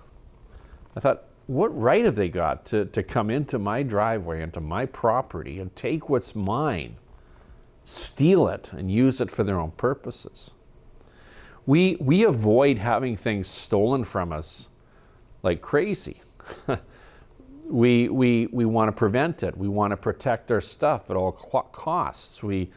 I 0.96 1.00
thought, 1.00 1.24
what 1.46 1.78
right 1.78 2.04
have 2.04 2.16
they 2.16 2.28
got 2.28 2.64
to, 2.66 2.86
to 2.86 3.02
come 3.02 3.30
into 3.30 3.58
my 3.58 3.82
driveway, 3.82 4.42
into 4.42 4.60
my 4.60 4.86
property, 4.86 5.60
and 5.60 5.74
take 5.76 6.08
what's 6.08 6.34
mine, 6.34 6.96
steal 7.84 8.48
it, 8.48 8.72
and 8.72 8.90
use 8.90 9.20
it 9.20 9.30
for 9.30 9.44
their 9.44 9.58
own 9.58 9.72
purposes? 9.72 10.52
We, 11.66 11.96
we 12.00 12.24
avoid 12.24 12.78
having 12.78 13.16
things 13.16 13.46
stolen 13.48 14.04
from 14.04 14.32
us 14.32 14.68
like 15.42 15.60
crazy. 15.60 16.22
we, 17.66 18.08
we, 18.08 18.46
we 18.46 18.64
want 18.64 18.88
to 18.88 18.92
prevent 18.92 19.42
it. 19.42 19.56
We 19.56 19.68
want 19.68 19.90
to 19.90 19.96
protect 19.96 20.50
our 20.50 20.60
stuff 20.60 21.10
at 21.10 21.16
all 21.16 21.32
costs. 21.32 22.42
We, 22.42 22.70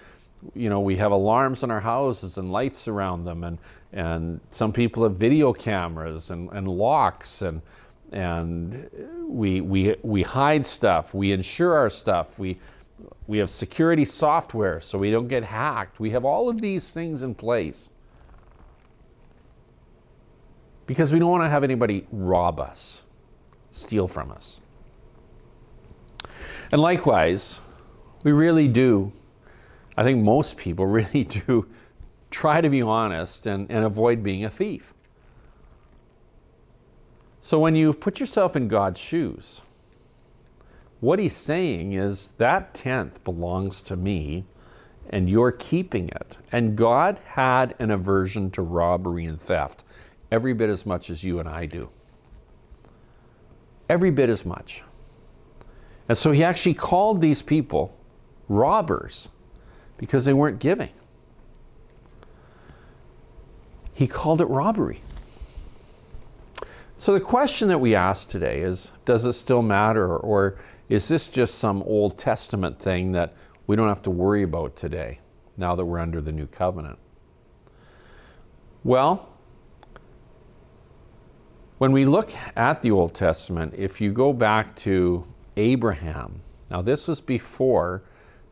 you 0.53 0.69
know, 0.69 0.81
we 0.81 0.97
have 0.97 1.11
alarms 1.11 1.63
in 1.63 1.71
our 1.71 1.81
houses 1.81 2.37
and 2.37 2.51
lights 2.51 2.87
around 2.87 3.23
them, 3.23 3.43
and, 3.45 3.57
and 3.93 4.41
some 4.51 4.73
people 4.73 5.03
have 5.03 5.15
video 5.15 5.53
cameras 5.53 6.31
and, 6.31 6.49
and 6.51 6.67
locks, 6.67 7.41
and, 7.41 7.61
and 8.11 8.89
we, 9.27 9.61
we, 9.61 9.95
we 10.01 10.23
hide 10.23 10.65
stuff. 10.65 11.13
We 11.13 11.31
insure 11.31 11.75
our 11.75 11.89
stuff. 11.89 12.39
We, 12.39 12.57
we 13.27 13.37
have 13.39 13.49
security 13.49 14.05
software 14.05 14.79
so 14.79 14.97
we 14.97 15.11
don't 15.11 15.27
get 15.27 15.43
hacked. 15.43 15.99
We 15.99 16.11
have 16.11 16.25
all 16.25 16.49
of 16.49 16.61
these 16.61 16.93
things 16.93 17.23
in 17.23 17.35
place 17.35 17.89
because 20.85 21.11
we 21.11 21.19
don't 21.19 21.29
want 21.29 21.43
to 21.43 21.49
have 21.49 21.63
anybody 21.63 22.07
rob 22.11 22.59
us, 22.59 23.03
steal 23.71 24.07
from 24.07 24.31
us. 24.31 24.61
And 26.71 26.81
likewise, 26.81 27.59
we 28.23 28.31
really 28.31 28.67
do, 28.67 29.11
I 29.95 30.03
think 30.03 30.23
most 30.23 30.57
people 30.57 30.85
really 30.87 31.25
do 31.25 31.67
try 32.31 32.61
to 32.61 32.69
be 32.69 32.81
honest 32.81 33.45
and, 33.45 33.69
and 33.69 33.85
avoid 33.85 34.23
being 34.23 34.45
a 34.45 34.49
thief. 34.49 34.93
So 37.47 37.59
when 37.59 37.77
you 37.77 37.93
put 37.93 38.19
yourself 38.19 38.57
in 38.57 38.67
God's 38.67 38.99
shoes, 38.99 39.61
what 40.99 41.17
he's 41.17 41.33
saying 41.33 41.93
is 41.93 42.33
that 42.39 42.73
tenth 42.73 43.23
belongs 43.23 43.83
to 43.83 43.95
me 43.95 44.43
and 45.11 45.29
you're 45.29 45.53
keeping 45.53 46.09
it. 46.09 46.37
And 46.51 46.75
God 46.75 47.21
had 47.23 47.73
an 47.79 47.89
aversion 47.89 48.51
to 48.51 48.61
robbery 48.61 49.23
and 49.23 49.39
theft 49.39 49.85
every 50.29 50.53
bit 50.53 50.69
as 50.69 50.85
much 50.85 51.09
as 51.09 51.23
you 51.23 51.39
and 51.39 51.47
I 51.47 51.67
do. 51.67 51.87
Every 53.87 54.11
bit 54.11 54.29
as 54.29 54.45
much. 54.45 54.83
And 56.09 56.17
so 56.17 56.33
he 56.33 56.43
actually 56.43 56.73
called 56.73 57.21
these 57.21 57.41
people 57.41 57.97
robbers 58.49 59.29
because 59.95 60.25
they 60.25 60.33
weren't 60.33 60.59
giving. 60.59 60.91
He 63.93 64.05
called 64.05 64.41
it 64.41 64.49
robbery. 64.49 64.99
So 66.99 67.13
the 67.13 67.19
question 67.19 67.67
that 67.67 67.79
we 67.79 67.93
ask 67.93 68.27
today 68.27 68.61
is 68.61 68.91
does 69.05 69.23
it 69.23 69.33
still 69.33 69.61
matter 69.61 70.17
or 70.17 70.57
is 70.89 71.07
this 71.07 71.29
just 71.29 71.59
some 71.59 71.83
Old 71.83 72.17
Testament 72.17 72.79
thing 72.79 73.11
that 73.11 73.35
we 73.67 73.75
don't 73.75 73.87
have 73.87 74.01
to 74.03 74.09
worry 74.09 74.41
about 74.41 74.75
today 74.75 75.19
now 75.57 75.75
that 75.75 75.85
we're 75.85 75.99
under 75.99 76.21
the 76.21 76.31
new 76.31 76.47
covenant? 76.47 76.97
Well, 78.83 79.29
when 81.77 81.91
we 81.91 82.05
look 82.05 82.31
at 82.55 82.81
the 82.81 82.89
Old 82.89 83.13
Testament, 83.13 83.75
if 83.77 84.01
you 84.01 84.11
go 84.11 84.33
back 84.33 84.75
to 84.77 85.27
Abraham, 85.55 86.41
now 86.71 86.81
this 86.81 87.07
was 87.07 87.21
before 87.21 88.01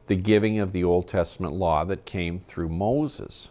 the 0.06 0.16
giving 0.16 0.60
of 0.60 0.72
the 0.72 0.84
Old 0.84 1.08
Testament 1.08 1.54
law 1.54 1.84
that 1.86 2.06
came 2.06 2.40
through 2.40 2.70
Moses. 2.70 3.50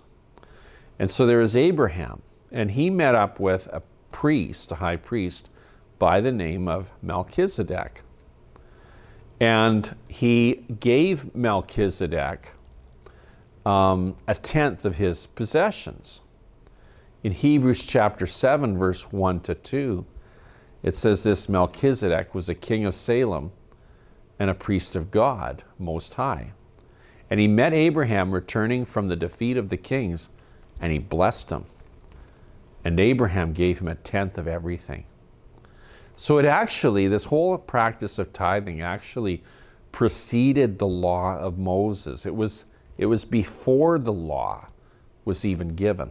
And 1.01 1.11
so 1.11 1.27
there 1.27 1.41
is 1.41 1.57
Abraham, 1.57 2.23
and 2.53 2.71
he 2.71 2.91
met 2.91 3.17
up 3.17 3.41
with 3.41 3.67
a 3.73 3.83
priest, 4.15 4.71
a 4.71 4.77
high 4.77 4.95
priest, 4.95 5.49
by 5.99 6.21
the 6.21 6.31
name 6.31 6.69
of 6.69 6.93
Melchizedek. 7.03 8.03
And 9.41 9.97
he 10.09 10.65
gave 10.79 11.35
Melchizedek 11.35 12.53
um, 13.67 14.17
a 14.29 14.37
tenth 14.37 14.85
of 14.85 14.97
his 14.97 15.27
possessions. 15.27 16.21
In 17.25 17.33
Hebrews 17.33 17.83
chapter 17.83 18.25
7, 18.25 18.79
verse 18.79 19.11
1 19.11 19.41
to 19.41 19.55
2, 19.57 20.07
it 20.85 20.95
says 20.95 21.25
this 21.25 21.49
Melchizedek 21.49 22.37
was 22.37 22.49
a 22.49 22.55
king 22.55 22.85
of 22.85 22.95
Salem 22.95 23.51
and 24.39 24.49
a 24.49 24.55
priest 24.55 24.95
of 24.95 25.11
God 25.11 25.65
Most 25.81 26.15
High. 26.15 26.53
And 27.31 27.41
he 27.41 27.49
met 27.49 27.73
Abraham 27.73 28.31
returning 28.31 28.85
from 28.85 29.09
the 29.09 29.17
defeat 29.17 29.57
of 29.57 29.71
the 29.71 29.77
kings, 29.77 30.29
and 30.81 30.93
he 30.93 31.01
blessed 31.01 31.51
him. 31.51 31.65
And 32.85 33.01
Abraham 33.01 33.53
gave 33.53 33.79
him 33.79 33.89
a 33.89 33.95
tenth 33.95 34.39
of 34.39 34.47
everything. 34.47 35.07
So 36.17 36.39
it 36.39 36.45
actually, 36.45 37.09
this 37.09 37.25
whole 37.25 37.59
practice 37.59 38.19
of 38.19 38.33
tithing 38.33 38.83
actually 38.83 39.43
preceded 39.91 40.79
the 40.79 40.87
law 40.87 41.39
of 41.39 41.59
Moses. 41.59 42.27
It 42.27 42.35
was, 42.35 42.65
it 42.99 43.07
was 43.07 43.25
before 43.25 43.99
the 43.99 44.13
law 44.13 44.69
was 45.25 45.45
even 45.45 45.75
given. 45.75 46.11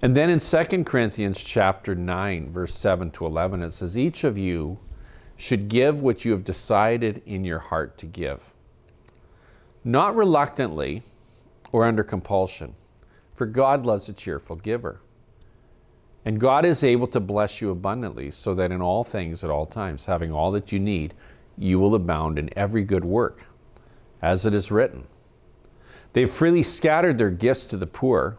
And 0.00 0.16
then 0.16 0.30
in 0.30 0.38
2 0.38 0.84
Corinthians 0.84 1.42
chapter 1.42 1.94
9, 1.94 2.52
verse 2.52 2.74
7 2.74 3.10
to 3.12 3.26
11, 3.26 3.62
it 3.62 3.72
says, 3.72 3.98
Each 3.98 4.22
of 4.22 4.38
you 4.38 4.78
should 5.36 5.68
give 5.68 6.02
what 6.02 6.24
you 6.24 6.30
have 6.32 6.44
decided 6.44 7.22
in 7.26 7.44
your 7.44 7.58
heart 7.58 7.98
to 7.98 8.06
give, 8.06 8.52
not 9.84 10.14
reluctantly 10.14 11.02
or 11.72 11.84
under 11.84 12.04
compulsion, 12.04 12.74
for 13.38 13.46
God 13.46 13.86
loves 13.86 14.08
a 14.08 14.12
cheerful 14.12 14.56
giver. 14.56 15.00
And 16.24 16.40
God 16.40 16.64
is 16.64 16.82
able 16.82 17.06
to 17.06 17.20
bless 17.20 17.60
you 17.60 17.70
abundantly, 17.70 18.32
so 18.32 18.52
that 18.54 18.72
in 18.72 18.82
all 18.82 19.04
things 19.04 19.44
at 19.44 19.50
all 19.50 19.64
times, 19.64 20.04
having 20.04 20.32
all 20.32 20.50
that 20.50 20.72
you 20.72 20.80
need, 20.80 21.14
you 21.56 21.78
will 21.78 21.94
abound 21.94 22.38
in 22.38 22.50
every 22.58 22.82
good 22.82 23.04
work, 23.04 23.46
as 24.20 24.44
it 24.44 24.54
is 24.54 24.72
written. 24.72 25.06
They 26.12 26.26
freely 26.26 26.64
scattered 26.64 27.16
their 27.16 27.30
gifts 27.30 27.66
to 27.68 27.76
the 27.76 27.86
poor 27.86 28.36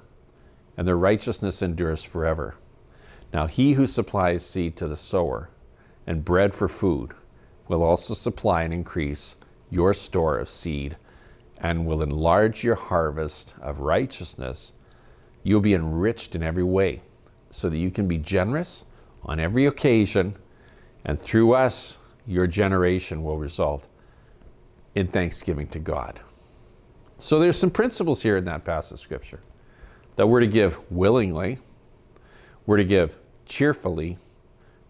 and 0.76 0.86
their 0.86 0.98
righteousness 0.98 1.62
endures 1.62 2.04
forever. 2.04 2.56
Now 3.34 3.48
he 3.48 3.74
who 3.74 3.88
supplies 3.88 4.46
seed 4.46 4.76
to 4.78 4.88
the 4.88 4.98
sower 4.98 5.50
and 6.08 6.26
bread 6.26 6.54
for 6.54 6.68
food 6.68 7.12
will 7.68 7.84
also 7.84 8.14
supply 8.14 8.64
and 8.64 8.74
increase 8.74 9.36
your 9.70 9.94
store 9.94 10.38
of 10.38 10.50
seed 10.50 10.98
and 11.58 11.86
will 11.86 12.02
enlarge 12.02 12.64
your 12.64 12.76
harvest 12.76 13.56
of 13.62 13.80
righteousness. 13.80 14.74
You'll 15.44 15.62
be 15.62 15.74
enriched 15.74 16.36
in 16.36 16.44
every 16.44 16.64
way 16.64 17.02
so 17.52 17.70
that 17.70 17.78
you 17.78 17.92
can 17.92 18.08
be 18.08 18.18
generous 18.18 18.86
on 19.24 19.40
every 19.40 19.66
occasion, 19.66 20.36
and 21.06 21.20
through 21.20 21.54
us, 21.54 21.98
your 22.28 22.48
generation 22.48 23.24
will 23.24 23.38
result 23.38 23.88
in 24.96 25.08
thanksgiving 25.08 25.68
to 25.68 25.80
God. 25.80 26.20
So 27.18 27.40
there's 27.40 27.58
some 27.58 27.72
principles 27.72 28.22
here 28.22 28.38
in 28.38 28.46
that 28.46 28.64
passage 28.64 28.94
of 28.94 29.00
scripture 29.00 29.40
that 30.16 30.28
we're 30.28 30.40
to 30.42 30.48
give 30.48 30.80
willingly, 30.92 31.58
we're 32.66 32.78
to 32.78 32.84
give 32.84 33.18
cheerfully, 33.46 34.18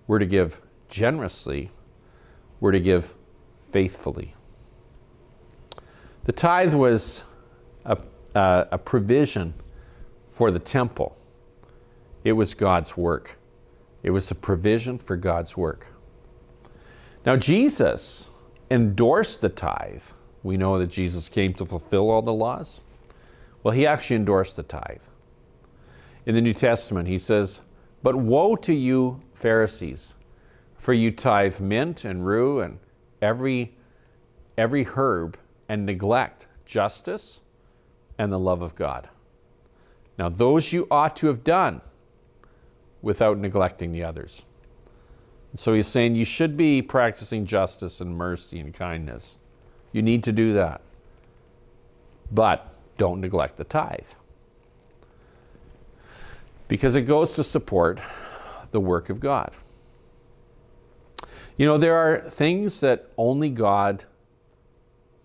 we're 0.08 0.20
to 0.20 0.26
give 0.26 0.60
generously, 0.90 1.72
we're 2.60 2.72
to 2.72 2.80
give 2.80 3.14
faithfully. 3.72 4.36
The 6.26 6.32
tithe 6.32 6.74
was 6.74 7.24
a, 7.86 7.98
a, 8.36 8.68
a 8.72 8.78
provision 8.78 9.54
for 10.40 10.52
the 10.52 10.60
temple. 10.60 11.18
It 12.24 12.32
was 12.32 12.54
God's 12.54 12.96
work. 12.96 13.38
It 14.04 14.12
was 14.12 14.32
a 14.32 14.36
provision 14.36 14.98
for 14.98 15.18
God's 15.18 15.58
work. 15.58 15.88
Now, 17.26 17.36
Jesus 17.36 18.30
endorsed 18.72 19.42
the 19.42 19.50
tithe. 19.50 20.02
We 20.44 20.56
know 20.56 20.80
that 20.80 20.88
Jesus 20.88 21.28
came 21.28 21.54
to 21.56 21.66
fulfill 21.66 22.10
all 22.10 22.22
the 22.22 22.32
laws. 22.32 22.80
Well, 23.64 23.74
he 23.74 23.86
actually 23.86 24.16
endorsed 24.16 24.56
the 24.56 24.64
tithe 24.64 25.02
in 26.26 26.36
the 26.36 26.42
New 26.42 26.54
Testament. 26.54 27.10
He 27.10 27.20
says, 27.20 27.60
But 28.02 28.16
woe 28.16 28.56
to 28.56 28.74
you, 28.74 29.20
Pharisees, 29.34 30.14
for 30.78 30.94
you 30.94 31.12
tithe 31.12 31.60
mint 31.60 32.06
and 32.06 32.26
rue 32.26 32.62
and 32.62 32.80
every, 33.22 33.76
every 34.58 34.86
herb 34.86 35.38
and 35.68 35.86
neglect 35.86 36.48
justice 36.64 37.42
and 38.18 38.32
the 38.32 38.40
love 38.40 38.62
of 38.62 38.74
God. 38.76 39.10
Now, 40.20 40.28
those 40.28 40.74
you 40.74 40.86
ought 40.92 41.16
to 41.16 41.28
have 41.28 41.46
done 41.46 41.80
without 43.02 43.38
neglecting 43.38 43.94
the 43.94 44.04
others. 44.04 44.46
So 45.56 45.74
he's 45.74 45.88
saying 45.88 46.16
you 46.16 46.26
should 46.26 46.58
be 46.58 46.82
practicing 46.82 47.46
justice 47.46 48.02
and 48.02 48.16
mercy 48.16 48.60
and 48.60 48.74
kindness. 48.74 49.38
You 49.94 50.02
need 50.02 50.26
to 50.26 50.34
do 50.34 50.54
that. 50.54 50.82
But 52.32 52.76
don't 52.98 53.22
neglect 53.22 53.56
the 53.56 53.64
tithe 53.64 54.10
because 56.68 56.98
it 56.98 57.04
goes 57.04 57.34
to 57.36 57.44
support 57.44 58.02
the 58.72 58.80
work 58.80 59.10
of 59.10 59.22
God. 59.22 59.52
You 61.56 61.66
know, 61.66 61.78
there 61.78 61.96
are 61.96 62.30
things 62.30 62.82
that 62.82 63.10
only 63.18 63.50
God, 63.50 64.04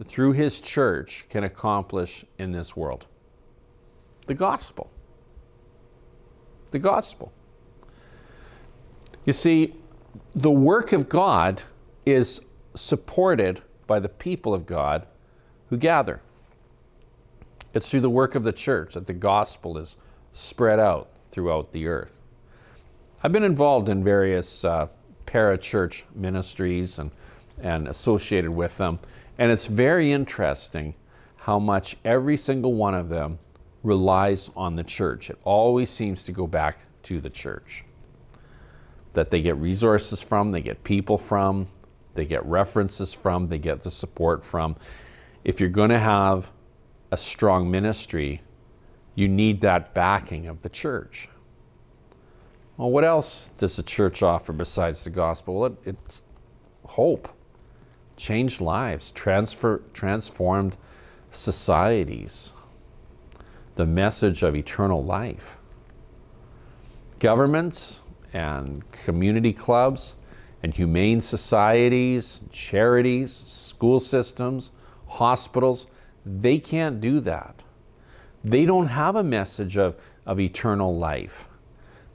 through 0.04 0.32
His 0.32 0.60
church, 0.60 1.26
can 1.28 1.42
accomplish 1.42 2.24
in 2.38 2.52
this 2.52 2.76
world. 2.76 3.06
The 4.26 4.34
gospel. 4.34 4.90
The 6.70 6.78
gospel. 6.78 7.32
You 9.24 9.32
see, 9.32 9.74
the 10.34 10.50
work 10.50 10.92
of 10.92 11.08
God 11.08 11.62
is 12.04 12.40
supported 12.74 13.62
by 13.86 14.00
the 14.00 14.08
people 14.08 14.54
of 14.54 14.66
God 14.66 15.06
who 15.70 15.76
gather. 15.76 16.20
It's 17.72 17.90
through 17.90 18.00
the 18.00 18.10
work 18.10 18.34
of 18.34 18.44
the 18.44 18.52
church 18.52 18.94
that 18.94 19.06
the 19.06 19.12
gospel 19.12 19.78
is 19.78 19.96
spread 20.32 20.78
out 20.78 21.10
throughout 21.30 21.72
the 21.72 21.86
earth. 21.86 22.20
I've 23.22 23.32
been 23.32 23.44
involved 23.44 23.88
in 23.88 24.04
various 24.04 24.64
uh, 24.64 24.88
parachurch 25.26 26.02
ministries 26.14 26.98
and, 26.98 27.10
and 27.60 27.88
associated 27.88 28.50
with 28.50 28.76
them. 28.76 28.98
And 29.38 29.50
it's 29.50 29.66
very 29.66 30.12
interesting 30.12 30.94
how 31.36 31.58
much 31.58 31.96
every 32.04 32.36
single 32.36 32.74
one 32.74 32.94
of 32.94 33.08
them 33.08 33.38
relies 33.84 34.50
on 34.56 34.74
the 34.74 34.82
church. 34.82 35.30
It 35.30 35.38
always 35.44 35.90
seems 35.90 36.24
to 36.24 36.32
go 36.32 36.48
back 36.48 36.78
to 37.04 37.20
the 37.20 37.30
church. 37.30 37.84
That 39.12 39.30
they 39.30 39.42
get 39.42 39.56
resources 39.58 40.20
from, 40.20 40.50
they 40.50 40.62
get 40.62 40.82
people 40.82 41.16
from, 41.16 41.68
they 42.14 42.24
get 42.24 42.44
references 42.46 43.12
from, 43.12 43.48
they 43.48 43.58
get 43.58 43.82
the 43.82 43.90
support 43.90 44.44
from. 44.44 44.76
If 45.44 45.60
you're 45.60 45.68
going 45.68 45.90
to 45.90 45.98
have 45.98 46.50
a 47.12 47.16
strong 47.16 47.70
ministry, 47.70 48.40
you 49.14 49.28
need 49.28 49.60
that 49.60 49.94
backing 49.94 50.48
of 50.48 50.62
the 50.62 50.68
church. 50.68 51.28
Well, 52.76 52.90
what 52.90 53.04
else 53.04 53.50
does 53.58 53.76
the 53.76 53.84
church 53.84 54.22
offer 54.22 54.52
besides 54.52 55.04
the 55.04 55.10
gospel? 55.10 55.60
Well, 55.60 55.66
it, 55.66 55.78
it's 55.84 56.22
hope, 56.86 57.28
changed 58.16 58.60
lives, 58.60 59.12
transfer, 59.12 59.82
transformed 59.92 60.76
societies, 61.30 62.53
the 63.76 63.86
message 63.86 64.42
of 64.42 64.54
eternal 64.54 65.02
life. 65.02 65.56
Governments 67.18 68.00
and 68.32 68.90
community 68.92 69.52
clubs 69.52 70.14
and 70.62 70.72
humane 70.72 71.20
societies, 71.20 72.42
charities, 72.50 73.32
school 73.32 74.00
systems, 74.00 74.70
hospitals, 75.06 75.86
they 76.24 76.58
can't 76.58 77.00
do 77.00 77.20
that. 77.20 77.62
They 78.42 78.64
don't 78.64 78.86
have 78.86 79.16
a 79.16 79.22
message 79.22 79.78
of, 79.78 79.96
of 80.26 80.40
eternal 80.40 80.96
life. 80.96 81.48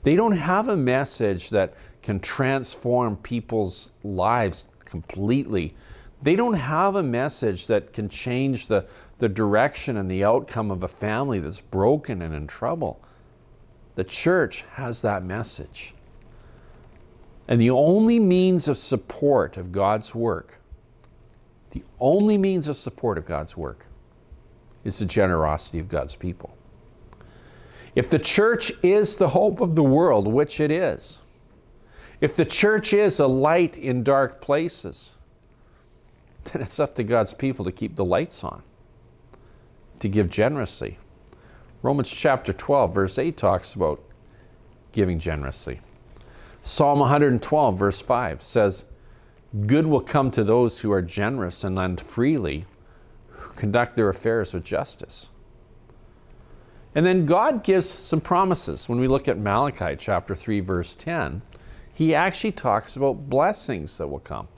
They 0.02 0.14
don't 0.14 0.32
have 0.32 0.68
a 0.68 0.76
message 0.76 1.50
that 1.50 1.74
can 2.02 2.20
transform 2.20 3.16
people's 3.16 3.90
lives 4.02 4.64
completely. 4.84 5.74
They 6.22 6.36
don't 6.36 6.54
have 6.54 6.96
a 6.96 7.02
message 7.02 7.66
that 7.68 7.92
can 7.92 8.08
change 8.08 8.66
the, 8.66 8.86
the 9.18 9.28
direction 9.28 9.96
and 9.96 10.10
the 10.10 10.24
outcome 10.24 10.70
of 10.70 10.82
a 10.82 10.88
family 10.88 11.38
that's 11.38 11.60
broken 11.60 12.22
and 12.22 12.34
in 12.34 12.46
trouble. 12.46 13.02
The 13.94 14.04
church 14.04 14.64
has 14.72 15.02
that 15.02 15.24
message. 15.24 15.94
And 17.48 17.60
the 17.60 17.70
only 17.70 18.18
means 18.18 18.68
of 18.68 18.78
support 18.78 19.56
of 19.56 19.72
God's 19.72 20.14
work, 20.14 20.60
the 21.70 21.82
only 21.98 22.38
means 22.38 22.68
of 22.68 22.76
support 22.76 23.18
of 23.18 23.26
God's 23.26 23.56
work, 23.56 23.86
is 24.84 24.98
the 24.98 25.04
generosity 25.04 25.78
of 25.78 25.88
God's 25.88 26.14
people. 26.14 26.54
If 27.96 28.08
the 28.08 28.18
church 28.18 28.72
is 28.82 29.16
the 29.16 29.28
hope 29.28 29.60
of 29.60 29.74
the 29.74 29.82
world, 29.82 30.28
which 30.28 30.60
it 30.60 30.70
is, 30.70 31.20
if 32.20 32.36
the 32.36 32.44
church 32.44 32.92
is 32.92 33.18
a 33.18 33.26
light 33.26 33.78
in 33.78 34.04
dark 34.04 34.40
places, 34.40 35.16
then 36.44 36.62
it's 36.62 36.80
up 36.80 36.94
to 36.96 37.04
God's 37.04 37.34
people 37.34 37.64
to 37.64 37.72
keep 37.72 37.96
the 37.96 38.04
lights 38.04 38.44
on, 38.44 38.62
to 40.00 40.08
give 40.08 40.30
generously. 40.30 40.98
Romans 41.82 42.10
chapter 42.10 42.52
12, 42.52 42.94
verse 42.94 43.18
8 43.18 43.36
talks 43.36 43.74
about 43.74 44.02
giving 44.92 45.18
generously. 45.18 45.80
Psalm 46.60 46.98
112, 47.00 47.78
verse 47.78 48.00
5 48.00 48.42
says, 48.42 48.84
Good 49.66 49.86
will 49.86 50.00
come 50.00 50.30
to 50.32 50.44
those 50.44 50.78
who 50.78 50.92
are 50.92 51.02
generous 51.02 51.64
and 51.64 51.74
lend 51.74 52.00
freely, 52.00 52.66
who 53.28 53.52
conduct 53.54 53.96
their 53.96 54.10
affairs 54.10 54.52
with 54.54 54.62
justice. 54.62 55.30
And 56.94 57.06
then 57.06 57.24
God 57.24 57.62
gives 57.62 57.88
some 57.88 58.20
promises. 58.20 58.88
When 58.88 59.00
we 59.00 59.08
look 59.08 59.28
at 59.28 59.38
Malachi 59.38 59.96
chapter 59.96 60.34
3, 60.34 60.60
verse 60.60 60.94
10, 60.96 61.40
he 61.94 62.14
actually 62.14 62.52
talks 62.52 62.96
about 62.96 63.28
blessings 63.28 63.96
that 63.98 64.08
will 64.08 64.20
come. 64.20 64.48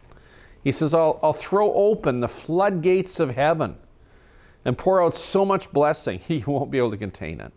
He 0.63 0.73
says, 0.73 0.95
I'll, 0.95 1.19
I'll 1.23 1.33
throw 1.33 1.73
open 1.73 2.21
the 2.21 2.29
floodgates 2.29 3.21
of 3.21 3.31
heaven 3.35 3.77
and 4.65 4.79
pour 4.79 5.03
out 5.03 5.15
so 5.15 5.45
much 5.45 5.73
blessing, 5.73 6.19
he 6.27 6.45
won't 6.47 6.71
be 6.71 6.79
able 6.79 6.91
to 6.91 6.97
contain 6.97 7.41
it. 7.41 7.53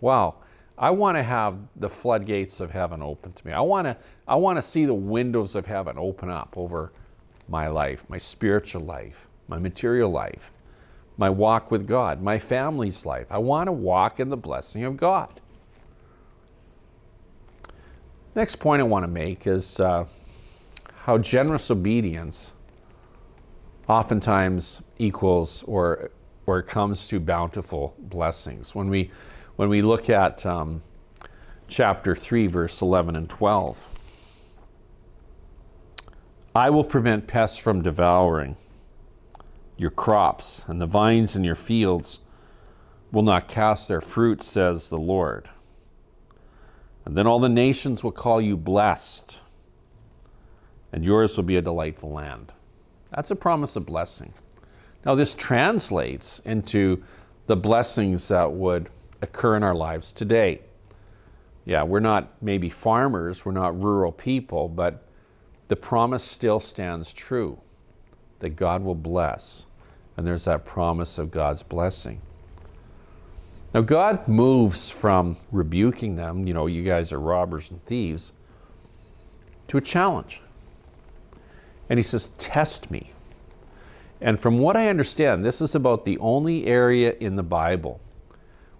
Wow. 0.00 0.36
I 0.76 0.90
want 0.90 1.16
to 1.16 1.24
have 1.24 1.58
the 1.76 1.88
floodgates 1.88 2.60
of 2.60 2.70
heaven 2.70 3.02
open 3.02 3.32
to 3.32 3.46
me. 3.46 3.52
I 3.52 3.60
want 3.60 3.86
to, 3.86 3.96
I 4.28 4.36
want 4.36 4.58
to 4.58 4.62
see 4.62 4.84
the 4.84 4.94
windows 4.94 5.56
of 5.56 5.66
heaven 5.66 5.96
open 5.98 6.30
up 6.30 6.54
over 6.56 6.92
my 7.48 7.66
life, 7.66 8.08
my 8.08 8.18
spiritual 8.18 8.82
life 8.82 9.28
my 9.48 9.58
material 9.58 10.10
life, 10.10 10.52
my 11.16 11.30
walk 11.30 11.70
with 11.70 11.86
God, 11.86 12.22
my 12.22 12.38
family's 12.38 13.04
life. 13.04 13.26
I 13.30 13.38
want 13.38 13.66
to 13.66 13.72
walk 13.72 14.20
in 14.20 14.28
the 14.28 14.36
blessing 14.36 14.84
of 14.84 14.96
God. 14.96 15.40
Next 18.34 18.56
point 18.56 18.80
I 18.80 18.84
want 18.84 19.02
to 19.02 19.08
make 19.08 19.46
is 19.46 19.80
uh, 19.80 20.04
how 21.08 21.16
generous 21.16 21.70
obedience 21.70 22.52
oftentimes 23.88 24.82
equals 24.98 25.62
or 25.62 26.10
or 26.44 26.60
comes 26.60 27.08
to 27.08 27.18
bountiful 27.18 27.94
blessings. 27.98 28.74
When 28.74 28.90
we 28.90 29.10
when 29.56 29.70
we 29.70 29.80
look 29.80 30.10
at 30.10 30.44
um, 30.44 30.82
chapter 31.66 32.14
three, 32.14 32.46
verse 32.46 32.82
eleven 32.82 33.16
and 33.16 33.26
twelve, 33.26 33.82
I 36.54 36.68
will 36.68 36.84
prevent 36.84 37.26
pests 37.26 37.56
from 37.56 37.80
devouring 37.80 38.54
your 39.78 39.90
crops, 39.90 40.62
and 40.66 40.78
the 40.78 40.86
vines 40.86 41.36
in 41.36 41.42
your 41.42 41.54
fields 41.54 42.20
will 43.12 43.22
not 43.22 43.48
cast 43.48 43.88
their 43.88 44.02
fruit, 44.02 44.42
says 44.42 44.90
the 44.90 44.98
Lord. 44.98 45.48
And 47.06 47.16
then 47.16 47.26
all 47.26 47.40
the 47.40 47.48
nations 47.48 48.04
will 48.04 48.12
call 48.12 48.42
you 48.42 48.58
blessed, 48.58 49.40
and 50.92 51.04
yours 51.04 51.36
will 51.36 51.44
be 51.44 51.56
a 51.56 51.62
delightful 51.62 52.10
land. 52.10 52.52
That's 53.14 53.30
a 53.30 53.36
promise 53.36 53.76
of 53.76 53.86
blessing. 53.86 54.32
Now, 55.04 55.14
this 55.14 55.34
translates 55.34 56.40
into 56.44 57.02
the 57.46 57.56
blessings 57.56 58.28
that 58.28 58.50
would 58.50 58.90
occur 59.22 59.56
in 59.56 59.62
our 59.62 59.74
lives 59.74 60.12
today. 60.12 60.60
Yeah, 61.64 61.82
we're 61.82 62.00
not 62.00 62.32
maybe 62.42 62.70
farmers, 62.70 63.44
we're 63.44 63.52
not 63.52 63.80
rural 63.80 64.12
people, 64.12 64.68
but 64.68 65.04
the 65.68 65.76
promise 65.76 66.24
still 66.24 66.60
stands 66.60 67.12
true 67.12 67.58
that 68.38 68.50
God 68.50 68.82
will 68.82 68.94
bless 68.94 69.66
and 70.18 70.26
there's 70.26 70.44
that 70.46 70.64
promise 70.64 71.18
of 71.18 71.30
God's 71.30 71.62
blessing. 71.62 72.20
Now, 73.72 73.82
God 73.82 74.26
moves 74.26 74.90
from 74.90 75.36
rebuking 75.52 76.16
them, 76.16 76.46
you 76.46 76.54
know, 76.54 76.66
you 76.66 76.82
guys 76.82 77.12
are 77.12 77.20
robbers 77.20 77.70
and 77.70 77.84
thieves, 77.86 78.32
to 79.68 79.76
a 79.76 79.80
challenge. 79.80 80.42
And 81.88 81.98
He 81.98 82.02
says, 82.02 82.28
Test 82.38 82.90
me. 82.90 83.12
And 84.20 84.38
from 84.38 84.58
what 84.58 84.76
I 84.76 84.88
understand, 84.88 85.44
this 85.44 85.60
is 85.60 85.74
about 85.74 86.04
the 86.04 86.18
only 86.18 86.66
area 86.66 87.14
in 87.20 87.36
the 87.36 87.42
Bible 87.42 88.00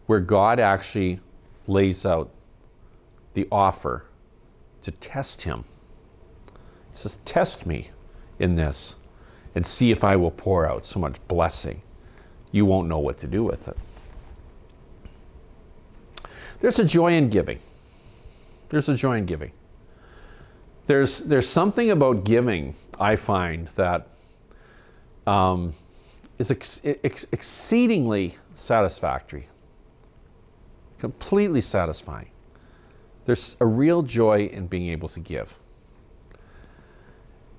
where 0.06 0.20
God 0.20 0.58
actually 0.58 1.20
lays 1.66 2.04
out 2.04 2.30
the 3.34 3.46
offer 3.52 4.04
to 4.82 4.90
test 4.90 5.42
Him. 5.42 5.64
He 6.92 6.98
says, 6.98 7.18
Test 7.24 7.66
me 7.66 7.90
in 8.38 8.56
this 8.56 8.96
and 9.54 9.64
see 9.64 9.90
if 9.90 10.04
I 10.04 10.16
will 10.16 10.30
pour 10.30 10.66
out 10.66 10.84
so 10.84 11.00
much 11.00 11.16
blessing, 11.28 11.82
you 12.52 12.64
won't 12.64 12.88
know 12.88 12.98
what 12.98 13.18
to 13.18 13.26
do 13.26 13.44
with 13.44 13.68
it. 13.68 13.76
There's 16.60 16.78
a 16.78 16.84
joy 16.84 17.14
in 17.14 17.28
giving. 17.28 17.58
There's 18.68 18.88
a 18.88 18.94
joy 18.94 19.18
in 19.18 19.26
giving. 19.26 19.52
There's, 20.88 21.18
there's 21.18 21.46
something 21.46 21.90
about 21.90 22.24
giving, 22.24 22.74
I 22.98 23.16
find, 23.16 23.68
that 23.76 24.08
um, 25.26 25.74
is 26.38 26.50
ex- 26.50 26.80
ex- 26.82 27.26
exceedingly 27.30 28.36
satisfactory, 28.54 29.48
completely 30.98 31.60
satisfying. 31.60 32.30
There's 33.26 33.54
a 33.60 33.66
real 33.66 34.00
joy 34.00 34.46
in 34.46 34.66
being 34.66 34.88
able 34.88 35.10
to 35.10 35.20
give. 35.20 35.58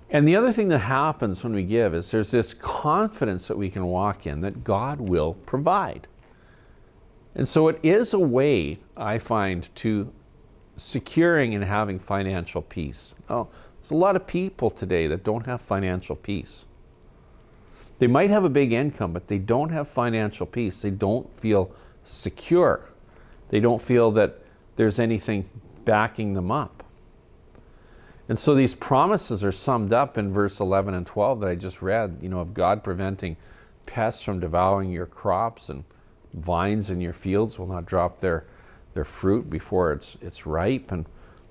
And 0.10 0.28
the 0.28 0.36
other 0.36 0.52
thing 0.52 0.70
that 0.70 0.80
happens 0.80 1.44
when 1.44 1.54
we 1.54 1.62
give 1.62 1.94
is 1.94 2.10
there's 2.10 2.32
this 2.32 2.52
confidence 2.56 3.48
that 3.48 3.60
we 3.60 3.70
can 3.70 3.86
walk 3.86 4.26
in 4.26 4.42
that 4.42 4.64
God 4.64 5.00
will 5.00 5.36
provide. 5.36 6.08
And 7.36 7.48
so 7.48 7.68
it 7.68 7.80
is 7.84 8.16
a 8.16 8.20
way, 8.20 8.80
I 8.98 9.20
find, 9.20 9.70
to 9.76 10.12
securing 10.82 11.56
and 11.56 11.64
having 11.64 12.00
financial 12.00 12.62
peace. 12.62 13.16
Oh, 13.30 13.48
there's 13.78 13.92
a 13.92 13.96
lot 13.96 14.16
of 14.16 14.28
people 14.28 14.70
today 14.70 15.08
that 15.08 15.24
don't 15.24 15.46
have 15.46 15.62
financial 15.62 16.16
peace. 16.16 16.66
They 18.00 18.08
might 18.08 18.30
have 18.30 18.46
a 18.46 18.50
big 18.50 18.72
income, 18.72 19.12
but 19.12 19.28
they 19.28 19.38
don't 19.38 19.70
have 19.70 19.88
financial 19.88 20.46
peace. 20.46 20.82
They 20.82 20.92
don't 20.92 21.34
feel 21.38 21.72
secure. 22.04 22.90
They 23.50 23.60
don't 23.60 23.82
feel 23.82 24.12
that 24.12 24.40
there's 24.78 25.00
anything 25.00 25.50
backing 25.86 26.34
them 26.34 26.52
up. 26.52 26.84
And 28.30 28.38
so 28.38 28.54
these 28.54 28.76
promises 28.76 29.44
are 29.44 29.52
summed 29.52 29.92
up 29.92 30.18
in 30.18 30.32
verse 30.32 30.60
11 30.60 30.94
and 30.94 31.06
12 31.06 31.40
that 31.42 31.50
I 31.50 31.56
just 31.56 31.82
read, 31.82 32.20
you 32.22 32.30
know, 32.30 32.40
of 32.40 32.54
God 32.54 32.84
preventing 32.84 33.38
pests 33.86 34.22
from 34.22 34.40
devouring 34.40 34.92
your 34.92 35.08
crops 35.08 35.68
and 35.70 35.84
vines 36.34 36.92
in 36.92 37.02
your 37.02 37.12
fields 37.14 37.58
will 37.58 37.68
not 37.68 37.86
drop 37.86 38.20
their, 38.20 38.46
their 38.94 39.06
fruit 39.06 39.50
before 39.50 39.92
it's, 39.94 40.18
it's 40.22 40.46
ripe. 40.46 40.92
And 40.92 41.06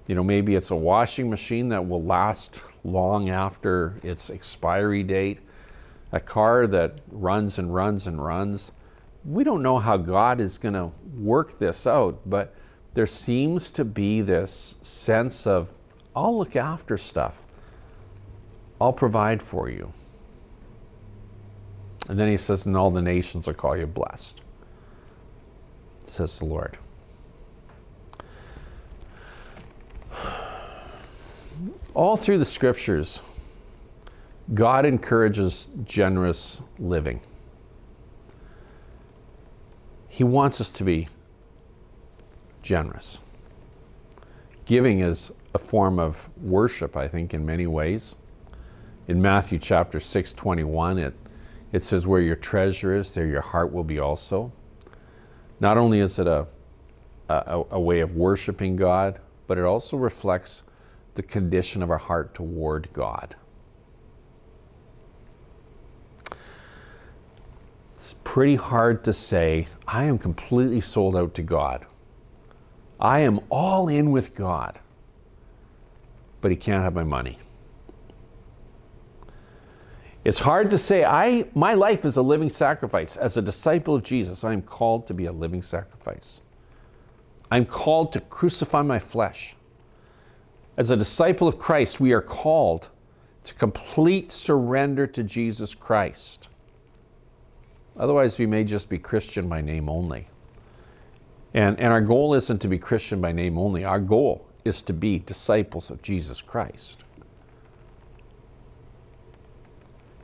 You 0.06 0.14
know, 0.14 0.24
maybe 0.24 0.54
it's 0.54 0.70
a 0.70 0.76
washing 0.76 1.30
machine 1.30 1.68
that 1.70 1.86
will 1.86 2.02
last 2.02 2.62
long 2.84 3.30
after 3.30 3.96
its 4.02 4.30
expiry 4.30 5.02
date, 5.02 5.40
a 6.12 6.20
car 6.20 6.66
that 6.66 7.00
runs 7.12 7.58
and 7.58 7.74
runs 7.74 8.06
and 8.06 8.22
runs. 8.22 8.72
We 9.24 9.44
don't 9.44 9.62
know 9.62 9.78
how 9.78 9.96
God 9.96 10.40
is 10.40 10.58
going 10.58 10.74
to 10.74 10.90
work 11.18 11.58
this 11.58 11.86
out, 11.86 12.20
but 12.24 12.54
there 12.94 13.06
seems 13.06 13.70
to 13.72 13.84
be 13.84 14.22
this 14.22 14.76
sense 14.82 15.46
of, 15.46 15.72
I'll 16.16 16.38
look 16.38 16.56
after 16.56 16.96
stuff, 16.96 17.44
I'll 18.80 18.92
provide 18.92 19.42
for 19.42 19.68
you. 19.68 19.92
And 22.08 22.18
then 22.18 22.28
he 22.28 22.36
says, 22.38 22.64
and 22.64 22.76
all 22.76 22.90
the 22.90 23.02
nations 23.02 23.46
will 23.46 23.54
call 23.54 23.76
you 23.76 23.86
blessed, 23.86 24.40
says 26.06 26.38
the 26.38 26.46
Lord. 26.46 26.78
All 31.94 32.16
through 32.16 32.38
the 32.38 32.44
scriptures, 32.44 33.20
God 34.54 34.86
encourages 34.86 35.68
generous 35.84 36.62
living. 36.78 37.20
He 40.08 40.24
wants 40.24 40.60
us 40.60 40.70
to 40.72 40.84
be 40.84 41.08
generous. 42.62 43.20
Giving 44.64 45.00
is 45.00 45.32
a 45.54 45.58
form 45.58 45.98
of 45.98 46.28
worship, 46.42 46.96
I 46.96 47.08
think, 47.08 47.34
in 47.34 47.44
many 47.44 47.66
ways. 47.66 48.14
In 49.08 49.20
Matthew 49.20 49.58
chapter 49.58 50.00
6, 50.00 50.32
21, 50.34 50.98
it, 50.98 51.14
it 51.72 51.82
says, 51.82 52.06
Where 52.06 52.20
your 52.20 52.36
treasure 52.36 52.94
is, 52.94 53.14
there 53.14 53.26
your 53.26 53.40
heart 53.40 53.72
will 53.72 53.84
be 53.84 53.98
also. 53.98 54.52
Not 55.60 55.78
only 55.78 56.00
is 56.00 56.18
it 56.18 56.26
a, 56.26 56.46
a, 57.28 57.62
a 57.70 57.80
way 57.80 58.00
of 58.00 58.16
worshiping 58.16 58.76
God, 58.76 59.20
but 59.46 59.56
it 59.56 59.64
also 59.64 59.96
reflects 59.96 60.64
the 61.18 61.22
condition 61.24 61.82
of 61.82 61.90
our 61.90 61.98
heart 61.98 62.32
toward 62.32 62.88
God. 62.92 63.34
It's 67.94 68.14
pretty 68.22 68.54
hard 68.54 69.02
to 69.02 69.12
say, 69.12 69.66
I 69.88 70.04
am 70.04 70.16
completely 70.16 70.80
sold 70.80 71.16
out 71.16 71.34
to 71.34 71.42
God. 71.42 71.84
I 73.00 73.18
am 73.18 73.40
all 73.50 73.88
in 73.88 74.12
with 74.12 74.36
God, 74.36 74.78
but 76.40 76.52
He 76.52 76.56
can't 76.56 76.84
have 76.84 76.94
my 76.94 77.02
money. 77.02 77.36
It's 80.24 80.38
hard 80.38 80.70
to 80.70 80.78
say, 80.78 81.04
I, 81.04 81.46
my 81.52 81.74
life 81.74 82.04
is 82.04 82.16
a 82.16 82.22
living 82.22 82.48
sacrifice. 82.48 83.16
As 83.16 83.36
a 83.36 83.42
disciple 83.42 83.96
of 83.96 84.04
Jesus, 84.04 84.44
I 84.44 84.52
am 84.52 84.62
called 84.62 85.08
to 85.08 85.14
be 85.14 85.26
a 85.26 85.32
living 85.32 85.62
sacrifice. 85.62 86.42
I'm 87.50 87.66
called 87.66 88.12
to 88.12 88.20
crucify 88.20 88.82
my 88.82 89.00
flesh. 89.00 89.56
As 90.78 90.92
a 90.92 90.96
disciple 90.96 91.48
of 91.48 91.58
Christ, 91.58 91.98
we 91.98 92.12
are 92.12 92.22
called 92.22 92.90
to 93.42 93.52
complete 93.54 94.30
surrender 94.30 95.08
to 95.08 95.24
Jesus 95.24 95.74
Christ. 95.74 96.48
Otherwise, 97.96 98.38
we 98.38 98.46
may 98.46 98.62
just 98.62 98.88
be 98.88 98.96
Christian 98.96 99.48
by 99.48 99.60
name 99.60 99.88
only. 99.88 100.28
And, 101.52 101.80
and 101.80 101.92
our 101.92 102.00
goal 102.00 102.34
isn't 102.34 102.60
to 102.60 102.68
be 102.68 102.78
Christian 102.78 103.20
by 103.20 103.32
name 103.32 103.58
only, 103.58 103.84
our 103.84 103.98
goal 103.98 104.46
is 104.64 104.80
to 104.82 104.92
be 104.92 105.18
disciples 105.18 105.90
of 105.90 106.00
Jesus 106.00 106.40
Christ. 106.40 107.02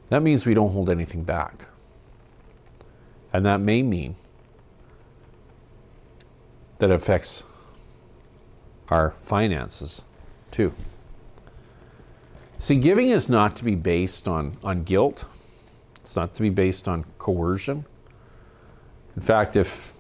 That 0.09 0.23
means 0.23 0.47
we 0.47 0.55
don't 0.55 0.71
hold 0.71 0.89
anything 0.89 1.25
back. 1.25 1.67
And 3.33 3.45
that 3.45 3.61
may 3.61 3.83
mean 3.83 4.15
that 6.79 6.91
it 6.91 6.95
affects 6.95 7.43
our 8.91 9.15
finances 9.21 10.05
too. 10.55 10.73
See, 12.59 12.77
giving 12.77 13.11
is 13.11 13.29
not 13.29 13.57
to 13.57 13.65
be 13.65 13.75
based 13.75 14.29
on, 14.29 14.53
on 14.63 14.85
guilt. 14.85 15.25
It's 15.97 16.15
not 16.15 16.35
to 16.37 16.43
be 16.43 16.49
based 16.49 16.87
on 16.87 17.05
coercion. 17.19 17.85
In 19.17 19.23
fact, 19.23 19.57
if 19.57 19.95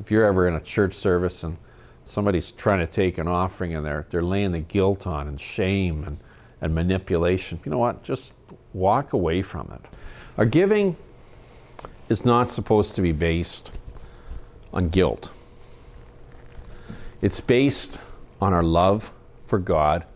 if 0.00 0.08
you're 0.08 0.24
ever 0.24 0.46
in 0.46 0.54
a 0.54 0.60
church 0.60 0.94
service 0.94 1.42
and 1.42 1.56
somebody's 2.04 2.52
trying 2.52 2.78
to 2.78 2.86
take 2.86 3.18
an 3.18 3.26
offering 3.26 3.74
and 3.74 3.84
they're 3.84 4.06
they're 4.10 4.22
laying 4.22 4.52
the 4.52 4.60
guilt 4.60 5.06
on 5.06 5.26
and 5.26 5.40
shame 5.40 6.04
and, 6.04 6.18
and 6.60 6.72
manipulation, 6.72 7.58
you 7.64 7.70
know 7.72 7.78
what? 7.78 8.04
Just 8.04 8.34
walk 8.72 9.12
away 9.12 9.42
from 9.42 9.70
it. 9.74 9.80
Our 10.38 10.44
giving 10.44 10.96
is 12.08 12.24
not 12.24 12.48
supposed 12.48 12.94
to 12.94 13.02
be 13.02 13.12
based 13.12 13.72
on 14.72 14.88
guilt. 14.88 15.32
It's 17.22 17.40
based 17.40 17.98
on 18.40 18.52
our 18.52 18.62
love 18.62 19.12
for 19.50 19.58
God 19.58 20.06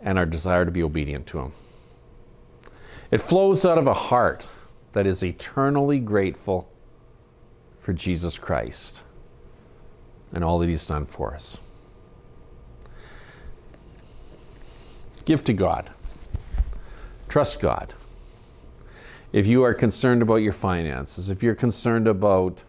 and 0.00 0.18
our 0.18 0.26
desire 0.26 0.64
to 0.64 0.70
be 0.70 0.82
obedient 0.82 1.26
to 1.28 1.38
Him. 1.38 1.52
It 3.10 3.18
flows 3.20 3.64
out 3.64 3.78
of 3.78 3.86
a 3.86 3.94
heart 3.94 4.46
that 4.92 5.06
is 5.06 5.24
eternally 5.24 5.98
grateful 5.98 6.70
for 7.78 7.92
Jesus 7.94 8.38
Christ 8.38 9.02
and 10.32 10.44
all 10.44 10.58
that 10.58 10.68
He's 10.68 10.86
done 10.86 11.04
for 11.04 11.34
us. 11.34 11.58
Give 15.24 15.42
to 15.44 15.52
God. 15.52 15.90
Trust 17.28 17.58
God. 17.60 17.94
If 19.32 19.46
you 19.46 19.62
are 19.62 19.72
concerned 19.72 20.20
about 20.20 20.36
your 20.36 20.52
finances, 20.52 21.30
if 21.30 21.42
you're 21.42 21.54
concerned 21.54 22.06
about 22.06 22.62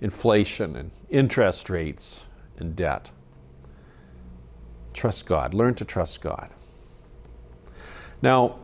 inflation 0.00 0.74
and 0.74 0.90
interest 1.10 1.70
rates 1.70 2.24
and 2.58 2.74
debt, 2.74 3.12
trust 4.94 5.26
God. 5.26 5.52
Learn 5.52 5.74
to 5.74 5.84
trust 5.84 6.22
God. 6.22 6.48
Now, 8.22 8.58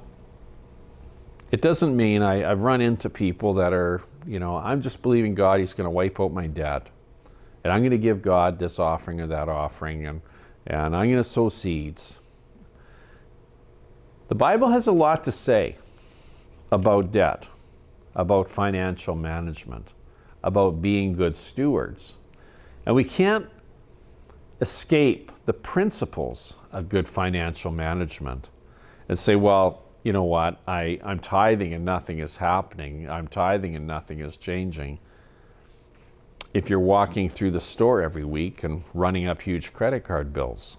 it 1.50 1.60
doesn't 1.60 1.94
mean 1.94 2.22
I, 2.22 2.36
have 2.38 2.62
run 2.62 2.80
into 2.80 3.10
people 3.10 3.54
that 3.54 3.72
are, 3.72 4.00
you 4.26 4.38
know, 4.38 4.56
I'm 4.56 4.80
just 4.80 5.02
believing 5.02 5.34
God, 5.34 5.60
He's 5.60 5.74
going 5.74 5.84
to 5.84 5.90
wipe 5.90 6.20
out 6.20 6.32
my 6.32 6.46
debt. 6.46 6.88
And 7.62 7.72
I'm 7.72 7.80
going 7.80 7.90
to 7.90 7.98
give 7.98 8.22
God 8.22 8.58
this 8.58 8.78
offering 8.78 9.20
or 9.20 9.26
that 9.26 9.48
offering, 9.48 10.06
and, 10.06 10.22
and 10.66 10.96
I'm 10.96 11.10
going 11.10 11.16
to 11.16 11.24
sow 11.24 11.50
seeds. 11.50 12.18
The 14.28 14.34
Bible 14.34 14.70
has 14.70 14.86
a 14.86 14.92
lot 14.92 15.24
to 15.24 15.32
say 15.32 15.76
about 16.70 17.12
debt, 17.12 17.48
about 18.14 18.48
financial 18.48 19.16
management, 19.16 19.88
about 20.42 20.80
being 20.80 21.12
good 21.12 21.36
stewards. 21.36 22.14
And 22.86 22.94
we 22.94 23.04
can't 23.04 23.48
escape 24.60 25.32
the 25.46 25.52
principles 25.52 26.56
of 26.72 26.88
good 26.88 27.08
financial 27.08 27.72
management 27.72 28.48
and 29.08 29.18
say, 29.18 29.36
well, 29.36 29.82
you 30.02 30.12
know 30.12 30.24
what, 30.24 30.60
I, 30.66 30.98
I'm 31.04 31.18
tithing 31.18 31.74
and 31.74 31.84
nothing 31.84 32.20
is 32.20 32.36
happening. 32.36 33.08
I'm 33.08 33.26
tithing 33.28 33.76
and 33.76 33.86
nothing 33.86 34.20
is 34.20 34.36
changing. 34.36 34.98
If 36.54 36.70
you're 36.70 36.80
walking 36.80 37.28
through 37.28 37.52
the 37.52 37.60
store 37.60 38.02
every 38.02 38.24
week 38.24 38.64
and 38.64 38.82
running 38.94 39.26
up 39.26 39.42
huge 39.42 39.72
credit 39.72 40.04
card 40.04 40.32
bills. 40.32 40.78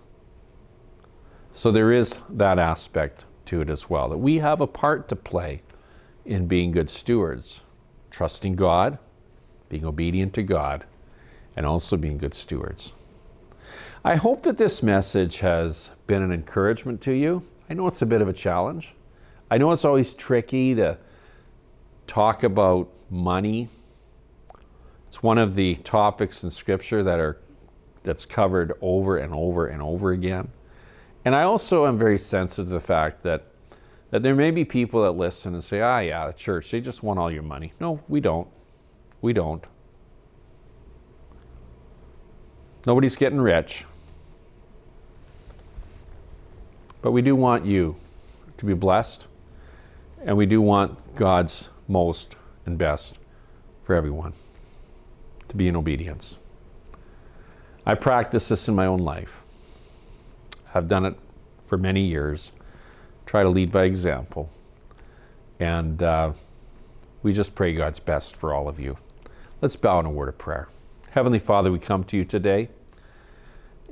So 1.52 1.72
there 1.72 1.92
is 1.92 2.20
that 2.30 2.60
aspect 2.60 3.26
to 3.46 3.62
it 3.62 3.70
as 3.70 3.90
well, 3.90 4.10
that 4.10 4.18
we 4.18 4.38
have 4.38 4.62
a 4.62 4.68
part 4.68 5.10
to 5.10 5.16
play 5.16 5.62
in 6.26 6.48
being 6.48 6.72
good 6.72 6.90
stewards, 6.90 7.62
trusting 8.10 8.56
God, 8.56 8.98
being 9.70 9.86
obedient 9.86 10.34
to 10.36 10.44
God, 10.44 10.86
and 11.56 11.66
also 11.66 11.98
being 11.98 12.18
good 12.18 12.34
stewards. 12.34 12.94
I 14.04 14.16
hope 14.16 14.42
that 14.44 14.58
this 14.58 14.82
message 14.82 15.42
has 15.42 15.92
been 16.08 16.24
an 16.24 16.32
encouragement 16.32 17.02
to 17.02 17.12
you. 17.12 17.44
I 17.70 17.76
know 17.76 17.86
it's 17.86 18.02
a 18.02 18.08
bit 18.08 18.20
of 18.20 18.28
a 18.28 18.34
challenge. 18.34 18.96
I 19.52 19.60
know 19.60 19.72
it's 19.72 19.86
always 19.86 20.16
tricky 20.16 20.74
to 20.74 20.98
talk 22.08 22.42
about 22.42 22.90
money. 23.12 23.70
It's 25.06 25.22
one 25.22 25.38
of 25.38 25.54
the 25.54 25.76
topics 25.76 26.44
in 26.44 26.50
scripture 26.50 27.04
that 27.04 27.20
are 27.20 27.38
that's 28.02 28.26
covered 28.26 28.74
over 28.82 29.18
and 29.18 29.36
over 29.36 29.68
and 29.68 29.84
over 29.84 30.12
again. 30.12 30.50
And 31.24 31.36
I 31.36 31.44
also 31.44 31.86
am 31.86 31.96
very 31.96 32.18
sensitive 32.18 32.66
to 32.70 32.74
the 32.74 32.80
fact 32.80 33.22
that 33.22 33.46
that 34.10 34.24
there 34.24 34.34
may 34.34 34.50
be 34.50 34.66
people 34.66 35.04
that 35.04 35.12
listen 35.12 35.54
and 35.54 35.64
say, 35.64 35.80
"Ah, 35.80 36.00
yeah, 36.00 36.26
the 36.26 36.34
church, 36.34 36.72
they 36.72 36.82
just 36.82 37.04
want 37.04 37.20
all 37.20 37.30
your 37.30 37.44
money." 37.44 37.72
No, 37.80 38.00
we 38.10 38.20
don't. 38.20 38.48
We 39.22 39.32
don't. 39.32 39.64
Nobody's 42.88 43.16
getting 43.16 43.40
rich. 43.40 43.86
But 47.02 47.12
we 47.12 47.22
do 47.22 47.36
want 47.36 47.66
you 47.66 47.96
to 48.58 48.66
be 48.66 48.74
blessed 48.74 49.28
and 50.24 50.38
we 50.38 50.46
do 50.46 50.62
want 50.62 51.16
God's 51.16 51.70
most 51.88 52.36
and 52.66 52.78
best 52.78 53.18
for 53.84 53.96
everyone 53.96 54.34
to 55.50 55.56
be 55.56 55.68
in 55.68 55.76
obedience. 55.76 56.38
I 57.86 57.96
practice 57.96 58.48
this 58.48 58.68
in 58.68 58.76
my 58.76 58.86
own 58.86 59.00
life. 59.00 59.44
I've 60.74 60.88
done 60.88 61.06
it 61.06 61.16
for 61.66 61.78
many 61.78 62.06
years. 62.06 62.52
Try 63.26 63.42
to 63.42 63.50
lead 63.50 63.72
by 63.72 63.84
example. 63.84 64.50
And 65.60 66.02
uh, 66.04 66.34
we 67.24 67.34
just 67.34 67.56
pray 67.56 67.74
God's 67.74 68.00
best 68.00 68.36
for 68.36 68.54
all 68.54 68.68
of 68.68 68.80
you. 68.80 68.98
Let's 69.62 69.76
bow 69.76 70.00
in 70.00 70.06
a 70.06 70.10
word 70.10 70.30
of 70.30 70.38
prayer. 70.38 70.70
Heavenly 71.12 71.40
Father, 71.40 71.72
we 71.72 71.80
come 71.80 72.04
to 72.06 72.18
you 72.18 72.26
today. 72.26 72.70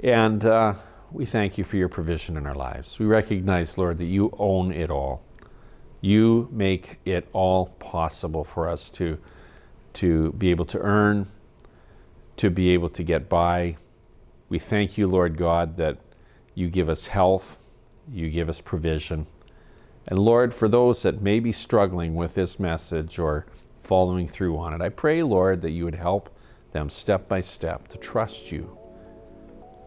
And 0.03 0.45
uh, 0.45 0.75
we 1.11 1.25
thank 1.25 1.57
you 1.57 1.63
for 1.63 1.77
your 1.77 1.89
provision 1.89 2.37
in 2.37 2.45
our 2.45 2.55
lives. 2.55 2.99
We 2.99 3.05
recognize, 3.05 3.77
Lord, 3.77 3.97
that 3.97 4.05
you 4.05 4.33
own 4.37 4.71
it 4.71 4.89
all. 4.89 5.23
You 6.01 6.47
make 6.51 6.99
it 7.03 7.27
all 7.33 7.67
possible 7.79 8.43
for 8.43 8.69
us 8.69 8.89
to, 8.91 9.17
to 9.95 10.31
be 10.33 10.51
able 10.51 10.65
to 10.65 10.79
earn, 10.79 11.27
to 12.37 12.49
be 12.49 12.69
able 12.69 12.89
to 12.91 13.03
get 13.03 13.27
by. 13.27 13.77
We 14.49 14.59
thank 14.59 14.97
you, 14.97 15.07
Lord 15.07 15.37
God, 15.37 15.77
that 15.77 15.97
you 16.53 16.69
give 16.69 16.89
us 16.89 17.07
health, 17.07 17.59
you 18.11 18.29
give 18.29 18.49
us 18.49 18.61
provision. 18.61 19.27
And 20.07 20.19
Lord, 20.19 20.53
for 20.53 20.67
those 20.67 21.03
that 21.03 21.21
may 21.21 21.39
be 21.39 21.51
struggling 21.51 22.15
with 22.15 22.33
this 22.33 22.59
message 22.59 23.19
or 23.19 23.45
following 23.81 24.27
through 24.27 24.57
on 24.57 24.73
it, 24.73 24.81
I 24.81 24.89
pray, 24.89 25.21
Lord, 25.23 25.61
that 25.61 25.71
you 25.71 25.85
would 25.85 25.95
help 25.95 26.35
them 26.71 26.89
step 26.89 27.27
by 27.27 27.41
step 27.41 27.87
to 27.89 27.97
trust 27.97 28.51
you. 28.51 28.78